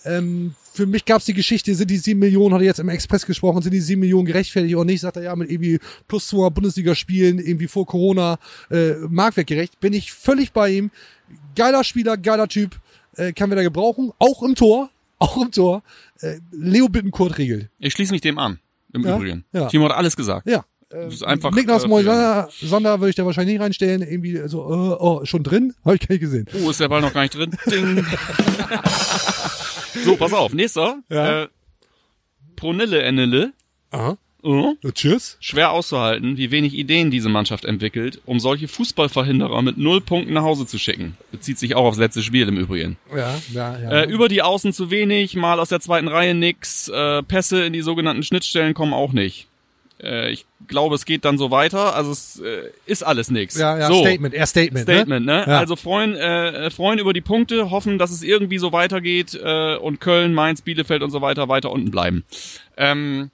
[0.04, 3.24] Ähm, für mich gab's die Geschichte, sind die sieben Millionen, hat er jetzt im Express
[3.26, 5.00] gesprochen, sind die sieben Millionen gerechtfertigt oder nicht?
[5.00, 5.78] Sagt er ja, mit irgendwie
[6.08, 8.38] plus zwei Bundesliga-Spielen, irgendwie vor Corona,
[8.70, 9.78] äh, marktwertgerecht.
[9.80, 10.90] Bin ich völlig bei ihm.
[11.56, 12.78] Geiler Spieler, geiler Typ,
[13.16, 14.12] äh, kann wieder gebrauchen.
[14.18, 15.82] Auch im Tor, auch im Tor.
[16.20, 17.68] Äh, Leo Bittencourt regelt.
[17.78, 18.58] Ich schließe mich dem an.
[18.92, 19.44] Im Ja, Übrigen.
[19.52, 19.66] ja.
[19.68, 20.48] Timo hat alles gesagt.
[20.48, 20.64] Ja.
[20.90, 21.50] Das ist einfach.
[21.52, 24.02] Niklas äh, Moisander Sonder würde ich da wahrscheinlich nicht reinstellen.
[24.02, 25.72] Irgendwie so, äh, oh, schon drin?
[25.84, 26.46] Habe ich gar nicht gesehen.
[26.62, 27.50] Oh, ist der Ball noch gar nicht drin?
[27.70, 28.04] Ding.
[30.04, 30.52] so, pass auf.
[30.52, 30.98] Nächster.
[31.08, 31.44] Ja.
[31.44, 31.48] Äh,
[32.56, 33.52] Pronille Enille.
[33.90, 34.18] Aha.
[34.42, 34.74] Oh.
[34.82, 35.36] Ja, tschüss.
[35.40, 40.42] Schwer auszuhalten, wie wenig Ideen diese Mannschaft entwickelt, um solche Fußballverhinderer mit null Punkten nach
[40.42, 41.16] Hause zu schicken.
[41.30, 42.96] Bezieht sich auch aufs letzte Spiel im Übrigen.
[43.14, 43.90] Ja, ja, ja.
[44.02, 47.72] Äh, über die Außen zu wenig, mal aus der zweiten Reihe nix, äh, Pässe in
[47.72, 49.46] die sogenannten Schnittstellen kommen auch nicht.
[50.02, 51.94] Äh, ich glaube, es geht dann so weiter.
[51.94, 53.56] Also es äh, ist alles nix.
[53.56, 54.00] ja, ja, so.
[54.00, 54.82] Statement, eher Statement.
[54.82, 55.44] Statement, ne?
[55.46, 55.58] Ja.
[55.58, 60.00] Also freuen, äh, freuen über die Punkte, hoffen, dass es irgendwie so weitergeht äh, und
[60.00, 62.24] Köln, Mainz, Bielefeld und so weiter weiter unten bleiben.
[62.76, 63.30] Ähm,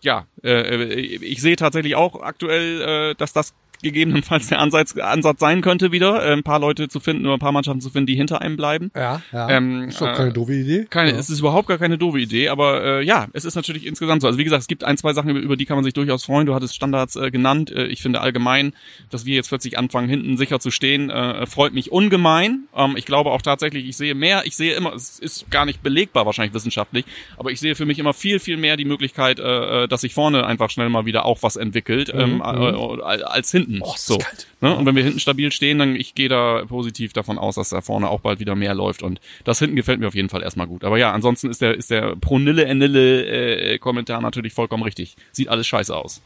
[0.00, 2.80] ja, äh, ich sehe tatsächlich auch aktuell,
[3.10, 7.00] äh, dass das gegebenenfalls der Ansatz, Ansatz sein könnte wieder, äh, ein paar Leute zu
[7.00, 8.90] finden oder ein paar Mannschaften zu finden, die hinter einem bleiben.
[8.94, 9.50] Ja, ja.
[9.50, 10.86] Ähm, ist doch äh, keine doofe Idee.
[10.90, 11.16] Keine, ja.
[11.16, 14.26] es ist überhaupt gar keine doofe Idee, aber äh, ja, es ist natürlich insgesamt so.
[14.26, 16.24] Also wie gesagt, es gibt ein, zwei Sachen, über, über die kann man sich durchaus
[16.24, 16.46] freuen.
[16.46, 17.70] Du hattest Standards äh, genannt.
[17.70, 18.72] Äh, ich finde allgemein,
[19.10, 22.64] dass wir jetzt plötzlich anfangen, hinten sicher zu stehen, äh, freut mich ungemein.
[22.74, 25.82] Ähm, ich glaube auch tatsächlich, ich sehe mehr, ich sehe immer, es ist gar nicht
[25.82, 27.04] belegbar wahrscheinlich wissenschaftlich,
[27.36, 30.14] aber ich sehe für mich immer viel, viel mehr die Möglichkeit, äh, äh, dass sich
[30.14, 33.67] vorne einfach schnell mal wieder auch was entwickelt, ähm, äh, äh, als hinten.
[33.80, 34.18] Oh, ist so.
[34.60, 34.74] Ne?
[34.74, 37.82] Und wenn wir hinten stabil stehen, dann ich gehe da positiv davon aus, dass da
[37.82, 39.02] vorne auch bald wieder mehr läuft.
[39.02, 40.84] Und das hinten gefällt mir auf jeden Fall erstmal gut.
[40.84, 43.78] Aber ja, ansonsten ist der, ist der Pronille Enille äh,
[44.20, 45.16] natürlich vollkommen richtig.
[45.32, 46.22] Sieht alles scheiße aus.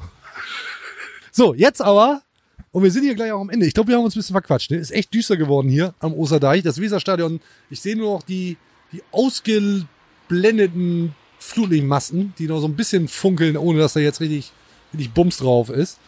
[1.32, 2.22] So, jetzt aber,
[2.70, 3.66] und wir sind hier gleich auch am Ende.
[3.66, 4.70] Ich glaube, wir haben uns ein bisschen verquatscht.
[4.70, 4.76] Ne?
[4.76, 6.62] Ist echt düster geworden hier am Osterdeich.
[6.62, 7.40] Das Weserstadion,
[7.70, 8.56] ich sehe nur noch die,
[8.92, 14.52] die ausgeblendeten Flutlichtmasten, die noch so ein bisschen funkeln, ohne dass da jetzt richtig,
[14.92, 15.98] richtig Bums drauf ist.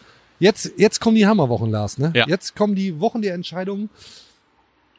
[0.41, 2.13] Jetzt, jetzt kommen die Hammerwochen, Lars, ne?
[2.15, 2.27] Ja.
[2.29, 3.89] Jetzt kommen die Wochen der Entscheidung.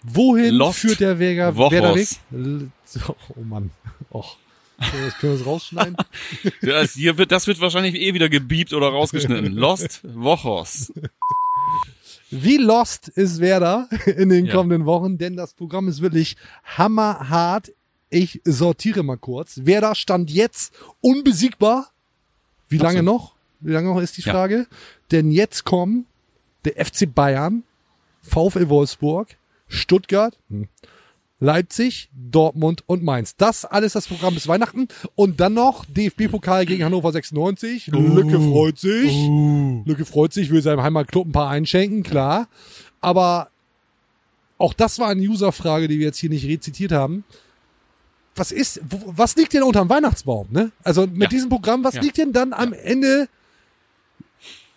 [0.04, 1.72] Wohin Lost führt der Werder, Wochos.
[1.72, 2.08] Werder Weg?
[2.32, 3.72] L- So, oh Mann.
[4.14, 4.38] Och.
[4.80, 5.98] Können wir das- können wir das rausschneiden?
[6.62, 9.54] Das, hier wird, das wird wahrscheinlich eh wieder gebiebt oder rausgeschnitten.
[9.54, 10.92] Lost Wochos.
[12.32, 14.54] Wie lost ist Werder in den Ja.
[14.54, 15.18] kommenden Wochen?
[15.18, 17.72] Denn das Programm ist wirklich hammerhart.
[18.10, 19.62] Ich sortiere mal kurz.
[19.64, 21.92] Werder stand jetzt unbesiegbar.
[22.68, 23.36] Wie lange noch?
[23.60, 24.34] Wie lange noch ist die Ja.
[25.12, 26.06] Denn jetzt kommen
[26.66, 27.64] der FC Bayern,
[28.22, 29.38] VfL Wolfsburg,
[29.68, 30.38] Stuttgart,
[31.40, 33.36] Leipzig, Dortmund und Mainz.
[33.36, 34.88] Das alles das Programm bis Weihnachten.
[35.16, 37.88] Und dann noch DFB-Pokal gegen Hannover 96.
[37.88, 39.12] Lücke freut sich.
[39.86, 42.48] Lücke freut sich, will seinem Heimatclub ein paar einschenken, klar.
[43.02, 43.50] Aber
[44.58, 47.26] auch das war eine Userfrage, die wir jetzt hier nicht rezitiert haben.
[48.38, 50.72] Was ist, was liegt denn unterm Weihnachtsbaum, ne?
[50.84, 51.28] Also mit Ja.
[51.30, 52.02] diesem Programm, was Ja.
[52.02, 53.28] liegt denn dann am Ende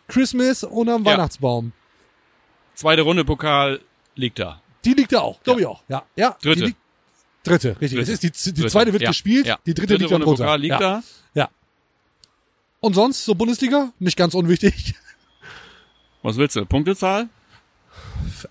[0.08, 1.12] Christmas unterm Ja.
[1.12, 1.72] Weihnachtsbaum?
[2.74, 3.80] Zweite Runde Pokal
[4.14, 4.60] liegt da.
[4.84, 5.82] Die liegt da auch, glaube ich auch.
[5.88, 6.36] Ja, ja.
[6.40, 6.60] Dritte.
[6.60, 6.78] Die liegt,
[7.42, 7.98] dritte, richtig.
[7.98, 8.02] Dritte.
[8.02, 8.72] Es ist die, die Dritte.
[8.72, 9.10] zweite wird Ja.
[9.10, 9.58] gespielt, Ja.
[9.66, 10.44] die dritte, liegt dann Runde drunter.
[10.44, 10.78] Pokal liegt ja.
[10.78, 11.02] da.
[11.34, 11.48] Ja.
[12.80, 14.94] Und sonst, so Bundesliga, nicht ganz unwichtig.
[16.22, 16.64] Was willst du?
[16.64, 17.28] Punktezahl?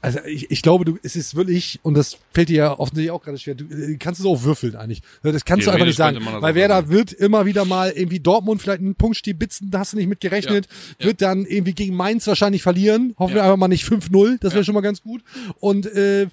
[0.02, 3.22] Also ich, ich glaube, du, es ist wirklich, und das fällt dir ja offensichtlich auch
[3.24, 5.02] gerade schwer, du äh, kannst es auch würfeln eigentlich.
[5.24, 6.20] Das kannst du einfach nicht sagen.
[6.24, 6.98] das Weil wer da würfeln.
[6.98, 10.20] wird immer wieder mal irgendwie Dortmund vielleicht einen Punkt stibitzen, da hast du nicht mit
[10.20, 10.68] gerechnet,
[11.00, 11.06] Ja.
[11.06, 13.14] wird dann irgendwie gegen Mainz wahrscheinlich verlieren.
[13.20, 13.44] Hoffen wir Ja.
[13.46, 14.66] einfach mal nicht 5-0, das wäre Ja.
[14.66, 15.22] schon mal ganz gut.
[15.60, 16.28] Und äh, äh,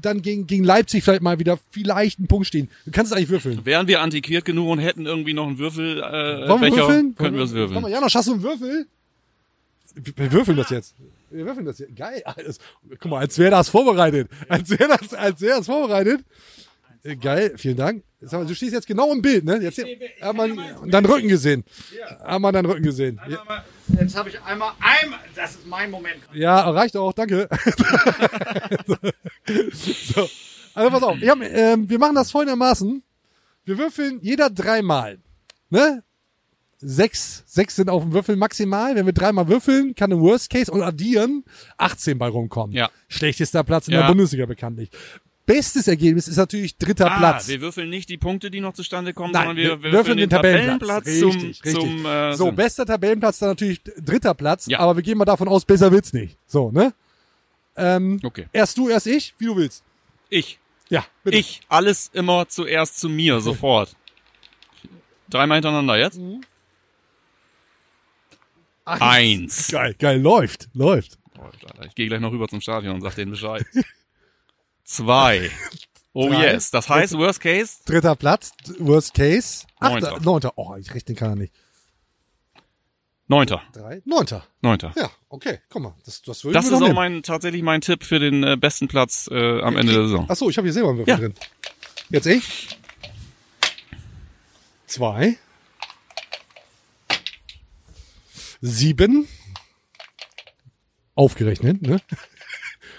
[0.00, 2.68] dann gegen, gegen Leipzig vielleicht mal wieder vielleicht einen Punkt stehen.
[2.84, 3.60] Du kannst es eigentlich würfeln.
[3.64, 7.14] Wären wir antiquiert genug und hätten irgendwie noch einen Würfel, äh, Wollen wir Becher, würfeln?
[7.16, 7.92] könnten wir es Komm mal, würfeln.
[7.92, 8.86] Janosch, hast du einen Würfel?
[9.94, 10.94] Wir würfeln das jetzt.
[11.32, 11.96] Wir würfeln das jetzt.
[11.96, 12.22] Geil.
[12.24, 12.58] Alles.
[13.00, 14.28] Guck mal, als wäre das vorbereitet.
[14.48, 16.24] Als wäre das, als wäre das vorbereitet.
[17.02, 18.04] Äh, Geil, vielen Dank.
[18.30, 19.56] Mal, du stehst jetzt genau im Bild, ne?
[19.56, 19.82] Jetzt
[20.20, 20.56] hat man
[20.88, 21.64] deinen Rücken gesehen.
[22.20, 23.20] Hat man deinen Rücken gesehen.
[23.28, 23.42] Ja,
[24.00, 26.22] Jetzt habe ich einmal, einmal, das ist mein Moment.
[26.32, 27.48] ja reicht auch, danke.
[29.72, 30.28] so.
[30.74, 33.02] Also pass auf, hab, ähm, wir machen das folgendermaßen.
[33.64, 35.18] Wir würfeln jeder dreimal.
[35.68, 36.04] Ne?
[36.84, 38.94] Sechs, sechs sind auf dem Würfel maximal.
[38.96, 41.44] Wenn wir dreimal würfeln, kann im Worst Case und addieren
[41.78, 42.74] 18 bei rumkommen.
[42.74, 42.90] Ja.
[43.08, 44.00] Schlechtester Platz in Ja.
[44.02, 44.90] der Bundesliga bekanntlich.
[45.46, 47.48] Bestes Ergebnis ist natürlich dritter Ah, Platz.
[47.48, 50.30] wir würfeln nicht die Punkte, die noch zustande kommen, Nein, sondern wir, wir würfeln den
[50.30, 51.04] Tabellenplatz.
[51.18, 51.72] zum, Richtig, richtig.
[51.74, 54.78] zum äh, so, bester Tabellenplatz dann natürlich dritter Platz, Ja.
[54.78, 56.36] aber wir gehen mal davon aus, besser wird's nicht.
[56.46, 56.92] So, ne?
[57.76, 58.46] Ähm, Okay.
[58.52, 59.82] Erst du, erst ich, wie du willst.
[60.30, 60.58] Ich.
[60.88, 61.36] Ja, bitte.
[61.38, 61.60] Ich.
[61.68, 63.96] Alles immer zuerst zu mir, sofort.
[65.28, 66.18] Dreimal hintereinander jetzt.
[66.18, 66.42] Mhm.
[68.84, 69.68] Eins.
[69.68, 71.18] Geil, geil, läuft, läuft.
[71.38, 71.86] Läuft, Alter.
[71.86, 73.64] Ich gehe gleich noch rüber zum Stadion und sag denen Bescheid.
[74.84, 75.50] Zwei.
[76.12, 76.52] Oh Drei.
[76.52, 76.70] yes.
[76.70, 79.64] Das heißt, worst case, Dritter Platz, Worst Case.
[79.80, 80.20] Achter, Neunter.
[80.24, 80.52] neunter.
[80.56, 81.54] Oh, ich rechnen kann er nicht.
[83.28, 83.62] neunter.
[83.72, 84.44] Drei, neunter.
[84.60, 84.92] Neunter.
[84.96, 88.18] Ja, okay, guck mal, das, das Das ich ist auch mein, tatsächlich mein Tipp für
[88.18, 90.26] den äh, besten Platz äh, am Ende der Saison.
[90.28, 91.16] Ach so, ich habe hier Silberwürfel Ja.
[91.16, 91.34] drin.
[92.10, 92.76] Jetzt ich.
[94.86, 95.38] Zwei.
[98.62, 99.26] Sieben.
[101.14, 102.00] Aufgerechnet, ne?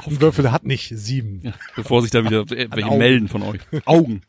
[0.05, 1.41] Ein Würfel hat nicht sieben.
[1.43, 2.97] Ja, bevor sich da wieder äh, welche Augen.
[2.97, 3.61] melden von euch.
[3.86, 4.22] Augen.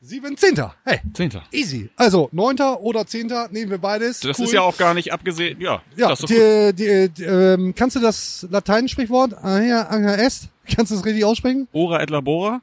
[0.00, 0.74] Sieben, Zehnter.
[0.84, 1.42] Hey, Zehnter.
[1.52, 1.90] easy.
[1.96, 4.20] Also, Neunter oder Zehnter, nehmen wir beides.
[4.20, 4.44] Das Cool.
[4.46, 5.60] ist ja auch gar nicht abgesehen.
[5.60, 6.78] Ja, Ja, das ist doch gut.
[6.78, 10.48] die, die, die, ähm, kannst du das Lateinsprichwort ah, ja, Anga est?
[10.74, 11.68] Kannst du das richtig aussprechen?
[11.72, 12.60] Ora et labora.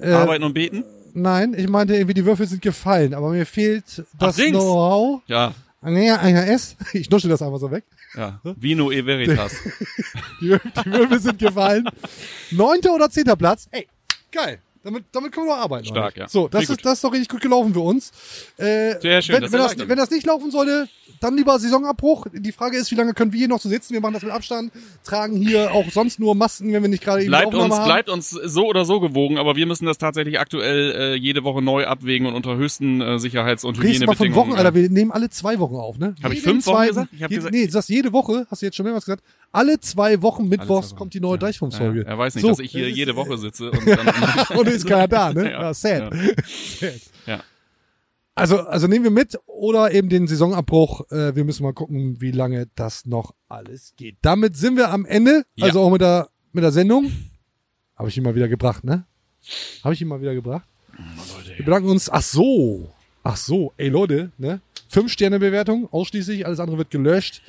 [0.00, 0.82] Äh, Arbeiten und beten.
[1.14, 4.50] Nein, ich meinte irgendwie, die Würfel sind gefallen, aber mir fehlt das Dings.
[4.58, 5.20] Know-how.
[5.26, 6.76] Ja, Anga Anga est?
[6.92, 7.84] Ich nuschel das einfach so weg.
[8.14, 8.40] ja.
[8.56, 9.52] Vino e veritas.
[10.40, 11.88] Die, die Würfel sind gefallen.
[12.50, 13.68] Neunter oder zehnter Platz?
[13.70, 13.88] Ey,
[14.30, 14.60] geil.
[14.84, 15.86] Damit, damit können wir noch arbeiten.
[15.86, 16.26] Stark, ja.
[16.28, 18.10] So, das ist, das ist doch richtig gut gelaufen für uns.
[18.56, 20.88] Äh, Sehr schön, Wenn, das wenn, das, wenn das nicht laufen sollte,
[21.20, 22.26] dann lieber Saisonabbruch.
[22.32, 23.92] Die Frage ist, wie lange können wir hier noch so sitzen?
[23.94, 24.72] Wir machen das mit Abstand,
[25.04, 27.84] tragen hier auch sonst nur Masken, wenn wir nicht gerade eben Bleibt uns, haben.
[27.84, 31.62] bleibt uns so oder so gewogen, aber wir müssen das tatsächlich aktuell äh, jede Woche
[31.62, 34.34] neu abwägen und unter höchsten äh, Sicherheits- und du mal von Hygienebedingungen.
[34.34, 34.74] Wochen, Alter.
[34.74, 36.16] Wir nehmen alle zwei Wochen auf, ne?
[36.24, 37.08] Hab ich fünf Wochen zweiten- gesagt?
[37.12, 39.22] Ich hab jede, gesagt- Nee, du sagst jede Woche, hast du jetzt schon mehrmals gesagt.
[39.52, 40.96] Alle zwei Wochen mittwochs Wochen.
[40.98, 42.00] kommt die neue Deichfunksfolge.
[42.00, 44.06] ja, er weiß nicht, So, dass ich hier jede Woche sitze und dann
[44.76, 45.44] Ist keiner da, ne?
[45.50, 46.12] Ja, Ja, sad.
[46.44, 47.00] sad.
[47.26, 47.42] Ja.
[48.34, 51.10] Also, also nehmen wir mit oder eben den Saisonabbruch.
[51.10, 54.16] Äh, wir müssen mal gucken, wie lange das noch alles geht.
[54.22, 55.44] Damit sind wir am Ende.
[55.54, 55.66] Ja.
[55.66, 57.12] Also auch mit der, mit der Sendung.
[57.96, 59.04] Habe ich ihn mal wieder gebracht, ne?
[59.84, 60.66] Habe ich ihn mal wieder gebracht.
[61.56, 62.08] Wir bedanken uns.
[62.08, 62.90] Ach so.
[63.22, 63.72] Ach so.
[63.76, 64.60] Ey Leute, ne?
[64.88, 66.46] Fünf Sterne Bewertung ausschließlich.
[66.46, 67.42] Alles andere wird gelöscht.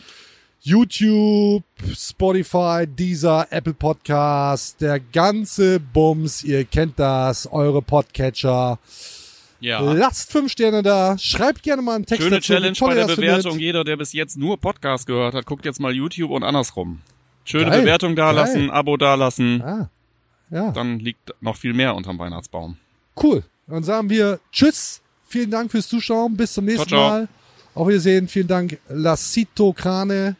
[0.65, 1.61] YouTube,
[1.93, 8.79] Spotify, Deezer, Apple Podcast, der ganze Bums, ihr kennt das, eure Podcatcher.
[9.59, 9.81] ja.
[9.81, 13.41] Lasst fünf Sterne da, schreibt gerne mal einen Text Schöne dazu, Challenge bei der Bewertung.
[13.51, 13.59] findet.
[13.61, 17.01] Jeder, der bis jetzt nur Podcast gehört hat, guckt jetzt mal YouTube und andersrum.
[17.43, 18.71] Schöne Geil, Bewertung dalassen, geil.
[18.71, 19.61] Abo dalassen.
[19.61, 19.89] Ah,
[20.49, 22.77] ja, Dann liegt noch viel mehr unterm Weihnachtsbaum.
[23.21, 23.43] cool.
[23.67, 27.09] Dann sagen wir Tschüss, vielen Dank fürs Zuschauen, bis zum nächsten Ciao, ciao.
[27.09, 27.27] Mal.
[27.75, 30.37] Auf Wiedersehen, vielen Dank, Lassito Krane.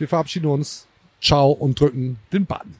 [0.00, 0.86] Wir verabschieden uns.
[1.20, 2.74] Ciao und drücken den Button.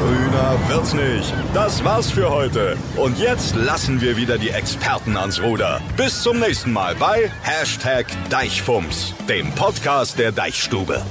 [0.00, 1.32] Grüner wird's nicht.
[1.54, 2.76] Das war's für heute.
[2.96, 5.80] Und jetzt lassen wir wieder die Experten ans Ruder.
[5.96, 11.04] Bis zum nächsten Mal bei Hashtag Deichfumms, dem Podcast der Deichstube.